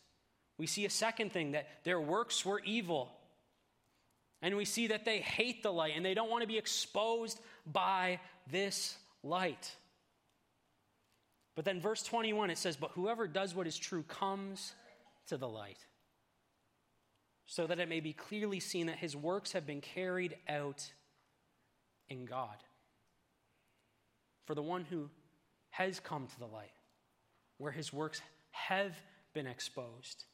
We 0.58 0.66
see 0.66 0.84
a 0.84 0.90
second 0.90 1.32
thing 1.32 1.52
that 1.52 1.68
their 1.84 2.00
works 2.00 2.44
were 2.44 2.60
evil. 2.60 3.10
And 4.42 4.56
we 4.56 4.64
see 4.64 4.88
that 4.88 5.04
they 5.04 5.18
hate 5.18 5.62
the 5.62 5.72
light 5.72 5.94
and 5.96 6.04
they 6.04 6.14
don't 6.14 6.30
want 6.30 6.42
to 6.42 6.48
be 6.48 6.58
exposed 6.58 7.40
by 7.66 8.20
this 8.50 8.96
light. 9.22 9.74
But 11.56 11.64
then, 11.64 11.80
verse 11.80 12.02
21, 12.02 12.50
it 12.50 12.58
says, 12.58 12.76
But 12.76 12.92
whoever 12.92 13.26
does 13.26 13.54
what 13.54 13.66
is 13.66 13.76
true 13.76 14.02
comes 14.04 14.72
to 15.26 15.36
the 15.36 15.48
light, 15.48 15.78
so 17.46 17.66
that 17.66 17.80
it 17.80 17.88
may 17.88 18.00
be 18.00 18.12
clearly 18.12 18.60
seen 18.60 18.86
that 18.86 18.96
his 18.96 19.16
works 19.16 19.52
have 19.52 19.66
been 19.66 19.80
carried 19.80 20.36
out 20.48 20.90
in 22.10 22.26
God. 22.26 22.56
For 24.46 24.54
the 24.54 24.62
one 24.62 24.84
who 24.84 25.08
has 25.70 26.00
come 26.00 26.26
to 26.26 26.38
the 26.38 26.46
light, 26.46 26.72
where 27.58 27.72
his 27.72 27.92
works 27.92 28.20
have 28.50 28.92
been 29.32 29.46
exposed, 29.46 30.24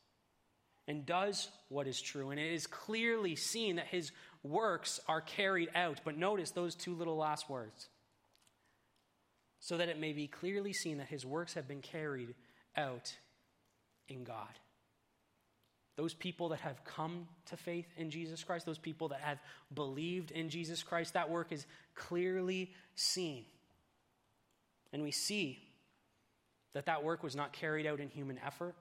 and 0.89 1.05
does 1.05 1.49
what 1.69 1.87
is 1.87 2.01
true, 2.01 2.31
and 2.31 2.41
it 2.41 2.53
is 2.53 2.67
clearly 2.67 3.37
seen 3.37 3.77
that 3.77 3.87
his 3.87 4.11
works 4.43 5.01
are 5.07 5.21
carried 5.21 5.69
out. 5.75 6.01
But 6.05 6.17
notice 6.17 6.51
those 6.51 6.75
two 6.75 6.95
little 6.95 7.17
last 7.17 7.51
words 7.51 7.89
so 9.61 9.77
that 9.77 9.89
it 9.89 9.99
may 9.99 10.12
be 10.12 10.29
clearly 10.29 10.73
seen 10.73 10.99
that 10.99 11.09
his 11.09 11.27
works 11.27 11.55
have 11.55 11.67
been 11.67 11.83
carried 11.83 12.35
out 12.77 13.15
in 14.09 14.23
God. 14.23 14.61
Those 15.97 16.13
people 16.13 16.51
that 16.51 16.61
have 16.61 16.85
come 16.85 17.27
to 17.47 17.57
faith 17.57 17.87
in 17.97 18.11
Jesus 18.11 18.45
Christ, 18.45 18.67
those 18.67 18.79
people 18.79 19.09
that 19.09 19.21
have 19.21 19.39
believed 19.75 20.31
in 20.31 20.51
Jesus 20.51 20.83
Christ, 20.83 21.15
that 21.15 21.31
work 21.31 21.53
is 21.53 21.67
clearly 21.95 22.70
seen. 22.95 23.47
And 24.93 25.03
we 25.03 25.11
see 25.11 25.59
that 26.75 26.87
that 26.87 27.03
work 27.03 27.23
was 27.23 27.35
not 27.35 27.53
carried 27.53 27.87
out 27.87 28.01
in 28.01 28.11
human 28.11 28.39
effort. 28.45 28.75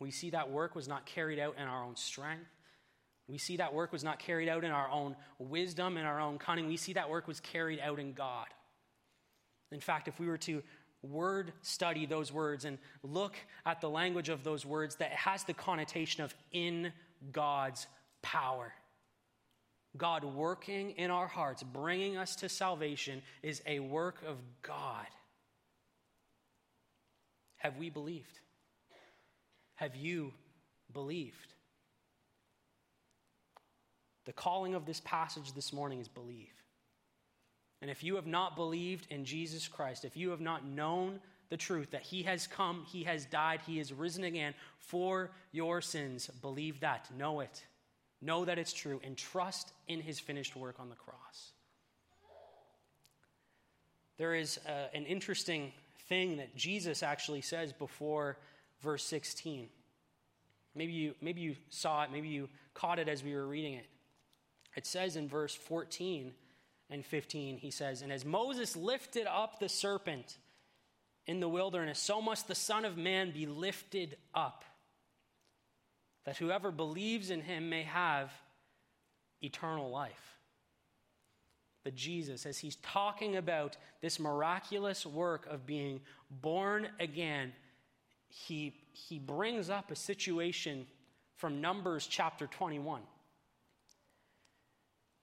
We 0.00 0.10
see 0.10 0.30
that 0.30 0.50
work 0.50 0.74
was 0.74 0.88
not 0.88 1.06
carried 1.06 1.38
out 1.38 1.54
in 1.56 1.68
our 1.68 1.84
own 1.84 1.94
strength. 1.94 2.50
We 3.28 3.38
see 3.38 3.56
that 3.58 3.72
work 3.72 3.92
was 3.92 4.04
not 4.04 4.18
carried 4.18 4.48
out 4.48 4.64
in 4.64 4.72
our 4.72 4.90
own 4.90 5.16
wisdom 5.38 5.96
and 5.96 6.06
our 6.06 6.20
own 6.20 6.38
cunning. 6.38 6.66
We 6.66 6.76
see 6.76 6.94
that 6.94 7.08
work 7.08 7.28
was 7.28 7.40
carried 7.40 7.80
out 7.80 7.98
in 7.98 8.12
God. 8.12 8.46
In 9.70 9.80
fact, 9.80 10.08
if 10.08 10.18
we 10.20 10.26
were 10.26 10.38
to 10.38 10.62
word 11.10 11.52
study 11.62 12.06
those 12.06 12.32
words 12.32 12.64
and 12.64 12.78
look 13.02 13.36
at 13.66 13.80
the 13.80 13.90
language 13.90 14.28
of 14.28 14.44
those 14.44 14.64
words, 14.64 14.96
that 14.96 15.12
has 15.12 15.44
the 15.44 15.54
connotation 15.54 16.24
of 16.24 16.34
in 16.52 16.92
God's 17.32 17.86
power. 18.22 18.72
God 19.96 20.24
working 20.24 20.92
in 20.92 21.10
our 21.10 21.28
hearts, 21.28 21.62
bringing 21.62 22.16
us 22.16 22.36
to 22.36 22.48
salvation, 22.48 23.22
is 23.42 23.62
a 23.66 23.78
work 23.78 24.22
of 24.26 24.36
God. 24.62 25.06
Have 27.58 27.76
we 27.78 27.90
believed? 27.90 28.40
Have 29.76 29.94
you 29.96 30.32
believed? 30.92 31.54
The 34.24 34.32
calling 34.32 34.74
of 34.74 34.86
this 34.86 35.00
passage 35.00 35.52
this 35.52 35.72
morning 35.72 36.00
is 36.00 36.08
believe. 36.08 36.63
And 37.84 37.90
if 37.90 38.02
you 38.02 38.14
have 38.14 38.26
not 38.26 38.56
believed 38.56 39.08
in 39.10 39.26
Jesus 39.26 39.68
Christ, 39.68 40.06
if 40.06 40.16
you 40.16 40.30
have 40.30 40.40
not 40.40 40.64
known 40.64 41.20
the 41.50 41.58
truth 41.58 41.90
that 41.90 42.00
He 42.00 42.22
has 42.22 42.46
come, 42.46 42.86
He 42.90 43.04
has 43.04 43.26
died, 43.26 43.60
He 43.66 43.76
has 43.76 43.92
risen 43.92 44.24
again 44.24 44.54
for 44.78 45.32
your 45.52 45.82
sins, 45.82 46.30
believe 46.40 46.80
that. 46.80 47.10
Know 47.14 47.40
it. 47.40 47.62
Know 48.22 48.46
that 48.46 48.58
it's 48.58 48.72
true 48.72 49.02
and 49.04 49.18
trust 49.18 49.74
in 49.86 50.00
His 50.00 50.18
finished 50.18 50.56
work 50.56 50.76
on 50.80 50.88
the 50.88 50.94
cross. 50.94 51.52
There 54.16 54.34
is 54.34 54.58
uh, 54.66 54.88
an 54.94 55.04
interesting 55.04 55.70
thing 56.08 56.38
that 56.38 56.56
Jesus 56.56 57.02
actually 57.02 57.42
says 57.42 57.74
before 57.74 58.38
verse 58.80 59.04
16. 59.04 59.68
Maybe 60.74 60.92
you, 60.92 61.14
maybe 61.20 61.42
you 61.42 61.54
saw 61.68 62.04
it, 62.04 62.10
maybe 62.10 62.28
you 62.28 62.48
caught 62.72 62.98
it 62.98 63.10
as 63.10 63.22
we 63.22 63.34
were 63.34 63.46
reading 63.46 63.74
it. 63.74 63.84
It 64.74 64.86
says 64.86 65.16
in 65.16 65.28
verse 65.28 65.54
14 65.54 66.32
and 66.94 67.04
15, 67.04 67.58
he 67.58 67.70
says, 67.70 68.00
And 68.00 68.12
as 68.12 68.24
Moses 68.24 68.76
lifted 68.76 69.26
up 69.26 69.58
the 69.58 69.68
serpent 69.68 70.38
in 71.26 71.40
the 71.40 71.48
wilderness, 71.48 71.98
so 71.98 72.22
must 72.22 72.48
the 72.48 72.54
Son 72.54 72.84
of 72.84 72.96
Man 72.96 73.32
be 73.32 73.46
lifted 73.46 74.16
up, 74.34 74.64
that 76.24 76.38
whoever 76.38 76.70
believes 76.70 77.30
in 77.30 77.42
him 77.42 77.68
may 77.68 77.82
have 77.82 78.32
eternal 79.42 79.90
life. 79.90 80.38
But 81.82 81.94
Jesus, 81.94 82.46
as 82.46 82.58
he's 82.58 82.76
talking 82.76 83.36
about 83.36 83.76
this 84.00 84.18
miraculous 84.18 85.04
work 85.04 85.46
of 85.50 85.66
being 85.66 86.00
born 86.30 86.88
again, 86.98 87.52
he, 88.28 88.72
he 88.92 89.18
brings 89.18 89.68
up 89.68 89.90
a 89.90 89.96
situation 89.96 90.86
from 91.36 91.60
Numbers 91.60 92.06
chapter 92.06 92.46
21. 92.46 93.02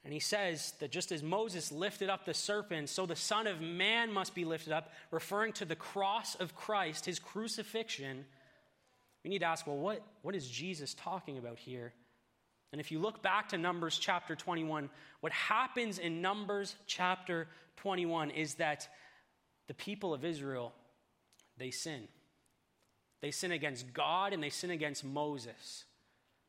And 0.04 0.14
he 0.14 0.20
says 0.20 0.74
that 0.80 0.92
just 0.92 1.12
as 1.12 1.22
Moses 1.22 1.72
lifted 1.72 2.10
up 2.10 2.26
the 2.26 2.34
serpent, 2.34 2.90
so 2.90 3.06
the 3.06 3.16
Son 3.16 3.46
of 3.46 3.62
Man 3.62 4.12
must 4.12 4.34
be 4.34 4.46
lifted 4.46 4.74
up, 4.74 4.92
referring 5.12 5.54
to 5.54 5.66
the 5.66 5.76
cross 5.76 6.36
of 6.36 6.56
Christ, 6.56 7.06
his 7.06 7.20
crucifixion. 7.20 8.26
We 9.24 9.30
need 9.30 9.40
to 9.40 9.46
ask, 9.46 9.68
well, 9.68 9.78
what, 9.78 10.02
what 10.24 10.36
is 10.36 10.50
Jesus 10.50 10.96
talking 10.96 11.38
about 11.38 11.60
here? 11.60 11.94
And 12.72 12.82
if 12.82 12.92
you 12.92 13.00
look 13.00 13.22
back 13.22 13.50
to 13.50 13.58
Numbers 13.58 14.00
chapter 14.00 14.36
21, 14.36 14.90
what 15.20 15.34
happens 15.34 16.00
in 16.00 16.22
Numbers 16.22 16.76
chapter 16.88 17.48
21 17.78 18.32
is 18.32 18.56
that 18.56 18.88
the 19.68 19.74
people 19.76 20.14
of 20.14 20.26
Israel, 20.26 20.74
they 21.58 21.70
sin. 21.70 22.08
They 23.22 23.32
sin 23.32 23.52
against 23.52 23.94
God 23.94 24.34
and 24.34 24.42
they 24.42 24.50
sin 24.50 24.72
against 24.72 25.04
Moses. 25.04 25.84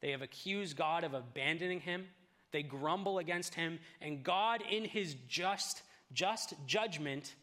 They 0.01 0.13
have 0.13 0.23
accused 0.23 0.77
God 0.77 1.05
of 1.05 1.13
abandoning 1.13 1.81
him. 1.81 2.07
They 2.53 2.63
grumble 2.63 3.19
against 3.19 3.55
him, 3.55 3.79
and 4.01 4.23
God, 4.23 4.63
in 4.71 4.85
his 4.85 5.17
just, 5.29 5.83
just 6.13 6.55
judgment, 6.67 7.35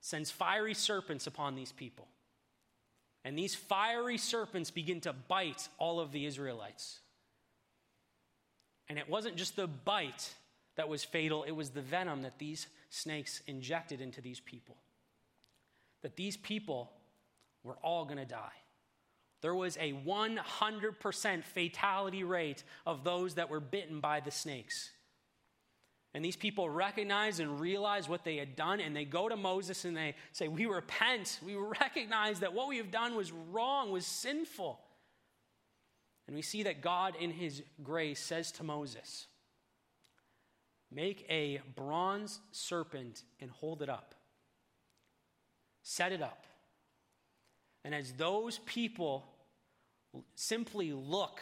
sends 0.00 0.30
fiery 0.30 0.74
serpents 0.74 1.26
upon 1.26 1.54
these 1.54 1.72
people. 1.72 2.08
And 3.24 3.38
these 3.38 3.54
fiery 3.54 4.18
serpents 4.18 4.70
begin 4.70 5.00
to 5.02 5.12
bite 5.12 5.68
all 5.78 6.00
of 6.00 6.10
the 6.10 6.26
Israelites. 6.26 7.00
And 8.88 8.98
it 8.98 9.08
wasn't 9.08 9.36
just 9.36 9.56
the 9.56 9.66
bite 9.66 10.34
that 10.76 10.88
was 10.88 11.04
fatal, 11.04 11.44
it 11.44 11.52
was 11.52 11.70
the 11.70 11.82
venom 11.82 12.22
that 12.22 12.38
these 12.38 12.66
snakes 12.88 13.42
injected 13.46 14.00
into 14.00 14.20
these 14.20 14.40
people. 14.40 14.76
That 16.02 16.16
these 16.16 16.36
people 16.36 16.90
were 17.62 17.76
all 17.82 18.04
going 18.04 18.18
to 18.18 18.24
die. 18.24 18.48
There 19.42 19.54
was 19.54 19.76
a 19.78 19.92
100% 19.92 21.44
fatality 21.44 22.24
rate 22.24 22.62
of 22.86 23.04
those 23.04 23.34
that 23.34 23.48
were 23.48 23.60
bitten 23.60 24.00
by 24.00 24.20
the 24.20 24.30
snakes. 24.30 24.90
And 26.12 26.24
these 26.24 26.36
people 26.36 26.68
recognize 26.68 27.38
and 27.38 27.60
realize 27.60 28.08
what 28.08 28.24
they 28.24 28.36
had 28.36 28.56
done, 28.56 28.80
and 28.80 28.94
they 28.94 29.04
go 29.04 29.28
to 29.28 29.36
Moses 29.36 29.84
and 29.84 29.96
they 29.96 30.14
say, 30.32 30.48
We 30.48 30.66
repent. 30.66 31.38
We 31.44 31.54
recognize 31.54 32.40
that 32.40 32.52
what 32.52 32.68
we 32.68 32.78
have 32.78 32.90
done 32.90 33.14
was 33.14 33.30
wrong, 33.32 33.90
was 33.90 34.06
sinful. 34.06 34.80
And 36.26 36.36
we 36.36 36.42
see 36.42 36.64
that 36.64 36.80
God, 36.80 37.14
in 37.18 37.30
his 37.30 37.62
grace, 37.82 38.20
says 38.20 38.52
to 38.52 38.64
Moses, 38.64 39.26
Make 40.92 41.24
a 41.30 41.60
bronze 41.76 42.40
serpent 42.50 43.22
and 43.40 43.50
hold 43.50 43.80
it 43.80 43.88
up. 43.88 44.14
Set 45.82 46.10
it 46.10 46.22
up. 46.22 46.44
And 47.84 47.94
as 47.94 48.12
those 48.12 48.58
people 48.58 49.24
simply 50.34 50.92
look, 50.92 51.40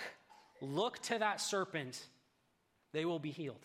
look 0.61 0.99
to 1.03 1.19
that 1.19 1.41
serpent, 1.41 2.05
they 2.93 3.05
will 3.05 3.19
be 3.19 3.31
healed. 3.31 3.65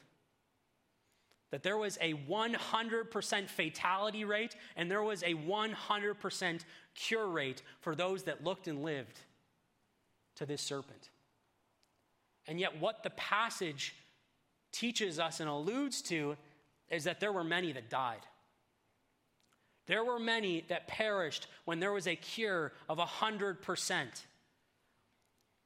That 1.51 1.63
there 1.63 1.77
was 1.77 1.97
a 2.01 2.13
100% 2.13 3.49
fatality 3.49 4.25
rate 4.25 4.55
and 4.75 4.89
there 4.89 5.03
was 5.03 5.21
a 5.21 5.35
100% 5.35 6.61
cure 6.95 7.27
rate 7.27 7.61
for 7.81 7.95
those 7.95 8.23
that 8.23 8.43
looked 8.43 8.67
and 8.67 8.83
lived 8.83 9.19
to 10.35 10.45
this 10.45 10.61
serpent. 10.61 11.09
And 12.47 12.59
yet, 12.59 12.79
what 12.79 13.03
the 13.03 13.11
passage 13.11 13.95
teaches 14.71 15.19
us 15.19 15.39
and 15.39 15.49
alludes 15.49 16.01
to 16.03 16.35
is 16.89 17.05
that 17.05 17.19
there 17.19 17.31
were 17.31 17.43
many 17.43 17.71
that 17.71 17.89
died. 17.89 18.19
There 19.85 20.03
were 20.03 20.19
many 20.19 20.65
that 20.69 20.87
perished 20.87 21.47
when 21.65 21.79
there 21.79 21.91
was 21.91 22.07
a 22.07 22.15
cure 22.15 22.73
of 22.89 22.97
100%. 22.97 24.07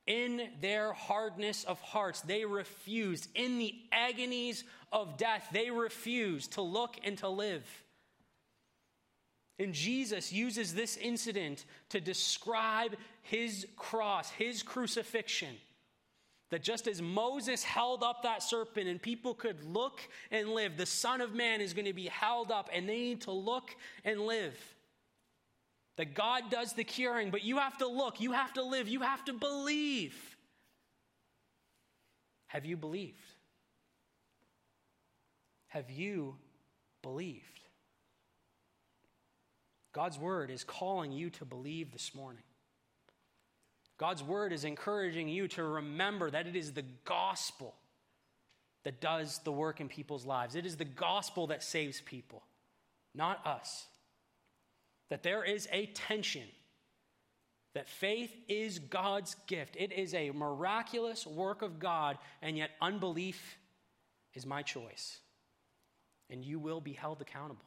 In 0.08 0.50
their 0.62 0.94
hardness 0.94 1.66
of 1.66 1.82
hearts, 1.82 2.22
they 2.22 2.46
refused. 2.46 3.28
In 3.36 3.60
the 3.60 3.76
agonies 3.92 4.64
of 4.92 5.18
death, 5.18 5.50
they 5.52 5.70
refused 5.70 6.54
to 6.54 6.62
look 6.62 6.96
and 7.04 7.18
to 7.20 7.30
live. 7.30 7.66
And 9.60 9.74
Jesus 9.74 10.32
uses 10.32 10.74
this 10.74 10.98
incident 10.98 11.66
to 11.90 12.00
describe 12.00 12.96
his 13.22 13.68
cross, 13.76 14.30
his 14.32 14.64
crucifixion. 14.64 15.56
That 16.50 16.64
just 16.64 16.88
as 16.88 17.02
Moses 17.02 17.64
held 17.64 18.04
up 18.04 18.24
that 18.24 18.42
serpent 18.42 18.88
and 18.88 19.02
people 19.02 19.34
could 19.34 19.62
look 19.66 20.00
and 20.32 20.50
live, 20.50 20.78
the 20.78 20.86
Son 20.86 21.20
of 21.20 21.34
Man 21.34 21.60
is 21.60 21.74
going 21.74 21.86
to 21.86 21.94
be 21.94 22.08
held 22.08 22.52
up 22.52 22.70
and 22.72 22.88
they 22.88 22.98
need 22.98 23.22
to 23.22 23.32
look 23.32 23.76
and 24.06 24.22
live. 24.22 24.58
That 25.98 26.14
God 26.14 26.50
does 26.50 26.74
the 26.74 26.84
curing, 26.84 27.32
but 27.32 27.44
you 27.44 27.58
have 27.58 27.78
to 27.80 27.88
look, 27.88 28.22
you 28.22 28.32
have 28.32 28.54
to 28.54 28.64
live, 28.64 28.88
you 28.88 29.02
have 29.02 29.26
to 29.26 29.34
believe. 29.34 30.16
Have 32.48 32.66
you 32.66 32.78
believed? 32.78 33.16
Have 35.68 35.90
you 35.90 36.36
believed? 37.02 37.44
God's 39.94 40.18
word 40.18 40.52
is 40.52 40.64
calling 40.64 41.12
you 41.12 41.30
to 41.32 41.46
believe 41.46 41.92
this 41.92 42.14
morning. 42.14 42.44
God's 43.98 44.24
word 44.24 44.54
is 44.54 44.64
encouraging 44.64 45.28
you 45.28 45.48
to 45.50 45.64
remember 45.64 46.30
that 46.30 46.46
it 46.46 46.56
is 46.56 46.74
the 46.74 46.86
gospel 47.04 47.74
that 48.84 49.02
does 49.02 49.40
the 49.40 49.52
work 49.52 49.82
in 49.82 49.90
people's 49.90 50.26
lives. 50.26 50.56
It 50.56 50.66
is 50.66 50.78
the 50.78 50.86
gospel 50.86 51.48
that 51.48 51.64
saves 51.64 52.00
people, 52.02 52.44
not 53.16 53.46
us. 53.46 53.88
That 55.10 55.24
there 55.24 55.44
is 55.44 55.68
a 55.72 55.88
tension, 55.88 56.44
that 57.74 57.90
faith 57.90 58.32
is 58.48 58.80
God's 58.80 59.36
gift. 59.48 59.76
It 59.78 59.92
is 59.92 60.14
a 60.14 60.32
miraculous 60.32 61.26
work 61.26 61.62
of 61.62 61.80
God, 61.80 62.18
and 62.42 62.58
yet 62.58 62.72
unbelief 62.82 63.58
is 64.34 64.46
my 64.46 64.62
choice. 64.64 65.20
And 66.30 66.44
you 66.44 66.60
will 66.60 66.82
be 66.82 66.94
held 66.94 67.22
accountable. 67.22 67.66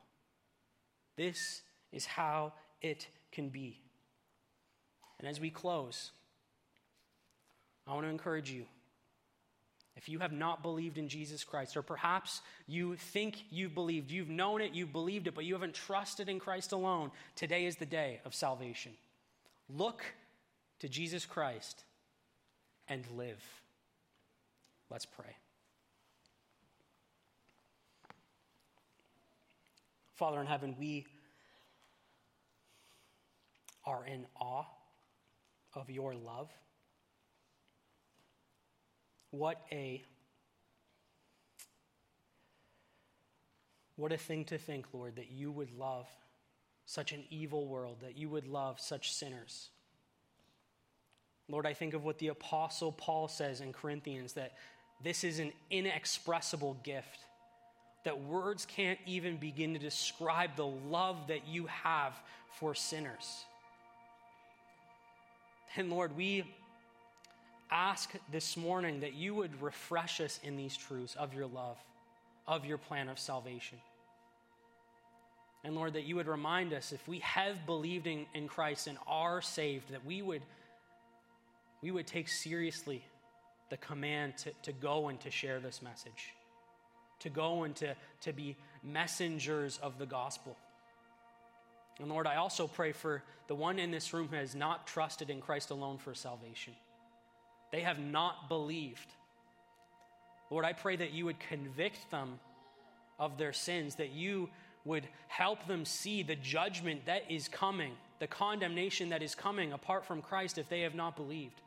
This 1.16 1.62
is 1.92 2.06
how 2.06 2.52
it 2.82 3.06
can 3.32 3.48
be. 3.48 3.80
And 5.18 5.28
as 5.28 5.40
we 5.40 5.50
close, 5.50 6.12
I 7.86 7.94
want 7.94 8.04
to 8.04 8.10
encourage 8.10 8.50
you. 8.50 8.66
If 10.00 10.08
you 10.08 10.20
have 10.20 10.32
not 10.32 10.62
believed 10.62 10.96
in 10.96 11.08
Jesus 11.08 11.44
Christ, 11.44 11.76
or 11.76 11.82
perhaps 11.82 12.40
you 12.66 12.96
think 12.96 13.44
you've 13.50 13.74
believed, 13.74 14.10
you've 14.10 14.30
known 14.30 14.62
it, 14.62 14.72
you've 14.72 14.94
believed 14.94 15.26
it, 15.26 15.34
but 15.34 15.44
you 15.44 15.52
haven't 15.52 15.74
trusted 15.74 16.30
in 16.30 16.38
Christ 16.38 16.72
alone, 16.72 17.10
today 17.36 17.66
is 17.66 17.76
the 17.76 17.84
day 17.84 18.22
of 18.24 18.34
salvation. 18.34 18.92
Look 19.68 20.02
to 20.78 20.88
Jesus 20.88 21.26
Christ 21.26 21.84
and 22.88 23.04
live. 23.14 23.44
Let's 24.88 25.04
pray. 25.04 25.36
Father 30.14 30.40
in 30.40 30.46
heaven, 30.46 30.76
we 30.78 31.04
are 33.84 34.06
in 34.06 34.24
awe 34.40 34.64
of 35.74 35.90
your 35.90 36.14
love. 36.14 36.48
What 39.30 39.60
a 39.70 40.02
what 43.96 44.12
a 44.12 44.16
thing 44.16 44.44
to 44.46 44.56
think, 44.56 44.86
Lord, 44.92 45.16
that 45.16 45.30
you 45.30 45.50
would 45.52 45.70
love 45.72 46.06
such 46.86 47.12
an 47.12 47.22
evil 47.30 47.66
world, 47.66 47.98
that 48.00 48.16
you 48.16 48.28
would 48.30 48.48
love 48.48 48.80
such 48.80 49.12
sinners. 49.12 49.68
Lord, 51.48 51.66
I 51.66 51.74
think 51.74 51.94
of 51.94 52.04
what 52.04 52.18
the 52.18 52.28
Apostle 52.28 52.92
Paul 52.92 53.28
says 53.28 53.60
in 53.60 53.72
Corinthians 53.72 54.32
that 54.34 54.52
this 55.02 55.22
is 55.22 55.38
an 55.38 55.52
inexpressible 55.70 56.78
gift, 56.82 57.20
that 58.04 58.22
words 58.22 58.64
can't 58.64 58.98
even 59.06 59.36
begin 59.36 59.74
to 59.74 59.78
describe 59.78 60.56
the 60.56 60.66
love 60.66 61.28
that 61.28 61.46
you 61.46 61.66
have 61.66 62.14
for 62.58 62.74
sinners. 62.74 63.44
And 65.76 65.90
Lord, 65.90 66.16
we 66.16 66.44
ask 67.70 68.10
this 68.30 68.56
morning 68.56 69.00
that 69.00 69.14
you 69.14 69.34
would 69.34 69.60
refresh 69.62 70.20
us 70.20 70.40
in 70.42 70.56
these 70.56 70.76
truths 70.76 71.14
of 71.16 71.34
your 71.34 71.46
love, 71.46 71.78
of 72.46 72.64
your 72.64 72.78
plan 72.78 73.08
of 73.08 73.18
salvation. 73.18 73.78
And 75.62 75.74
Lord, 75.74 75.92
that 75.92 76.04
you 76.04 76.16
would 76.16 76.26
remind 76.26 76.72
us 76.72 76.92
if 76.92 77.06
we 77.06 77.18
have 77.18 77.66
believed 77.66 78.06
in, 78.06 78.26
in 78.34 78.48
Christ 78.48 78.86
and 78.86 78.98
are 79.06 79.42
saved, 79.42 79.90
that 79.90 80.04
we 80.06 80.22
would, 80.22 80.42
we 81.82 81.90
would 81.90 82.06
take 82.06 82.28
seriously 82.28 83.04
the 83.68 83.76
command 83.76 84.38
to, 84.38 84.52
to 84.62 84.72
go 84.72 85.08
and 85.08 85.20
to 85.20 85.30
share 85.30 85.60
this 85.60 85.82
message, 85.82 86.34
to 87.20 87.28
go 87.28 87.64
and 87.64 87.76
to, 87.76 87.94
to 88.22 88.32
be 88.32 88.56
messengers 88.82 89.78
of 89.82 89.98
the 89.98 90.06
gospel. 90.06 90.56
And 92.00 92.08
Lord, 92.08 92.26
I 92.26 92.36
also 92.36 92.66
pray 92.66 92.92
for 92.92 93.22
the 93.46 93.54
one 93.54 93.78
in 93.78 93.90
this 93.90 94.14
room 94.14 94.28
who 94.28 94.36
has 94.36 94.54
not 94.54 94.86
trusted 94.86 95.28
in 95.28 95.40
Christ 95.42 95.70
alone 95.70 95.98
for 95.98 96.14
salvation. 96.14 96.72
They 97.72 97.80
have 97.80 97.98
not 97.98 98.48
believed. 98.48 99.06
Lord, 100.50 100.64
I 100.64 100.72
pray 100.72 100.96
that 100.96 101.12
you 101.12 101.24
would 101.26 101.38
convict 101.38 102.10
them 102.10 102.40
of 103.18 103.38
their 103.38 103.52
sins, 103.52 103.96
that 103.96 104.10
you 104.10 104.48
would 104.84 105.06
help 105.28 105.66
them 105.66 105.84
see 105.84 106.22
the 106.22 106.36
judgment 106.36 107.06
that 107.06 107.30
is 107.30 107.48
coming, 107.48 107.92
the 108.18 108.26
condemnation 108.26 109.10
that 109.10 109.22
is 109.22 109.34
coming 109.34 109.72
apart 109.72 110.04
from 110.04 110.22
Christ 110.22 110.58
if 110.58 110.68
they 110.68 110.80
have 110.80 110.94
not 110.94 111.16
believed. 111.16 111.60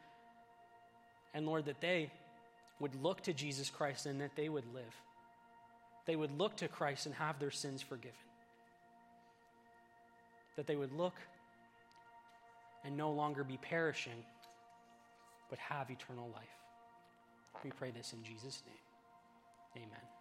And 1.34 1.46
Lord, 1.46 1.66
that 1.66 1.80
they 1.80 2.12
would 2.80 2.96
look 3.02 3.22
to 3.22 3.34
Jesus 3.34 3.70
Christ 3.70 4.06
and 4.06 4.20
that 4.20 4.36
they 4.36 4.50
would 4.50 4.66
live. 4.74 4.96
They 6.06 6.16
would 6.16 6.38
look 6.38 6.58
to 6.58 6.68
Christ 6.68 7.06
and 7.06 7.16
have 7.16 7.40
their 7.40 7.52
sins 7.52 7.82
forgiven. 7.82 8.18
That 10.58 10.68
they 10.68 10.76
would 10.76 10.92
look 10.92 11.16
and 12.84 12.98
no 12.98 13.12
longer 13.12 13.44
be 13.44 13.58
perishing, 13.58 14.26
but 15.54 15.60
have 15.60 15.92
eternal 15.92 16.32
life. 16.34 16.58
We 17.64 17.70
pray 17.70 17.92
this 17.92 18.14
in 18.14 18.24
Jesus' 18.24 18.64
name. 18.66 19.84
Amen. 19.86 20.13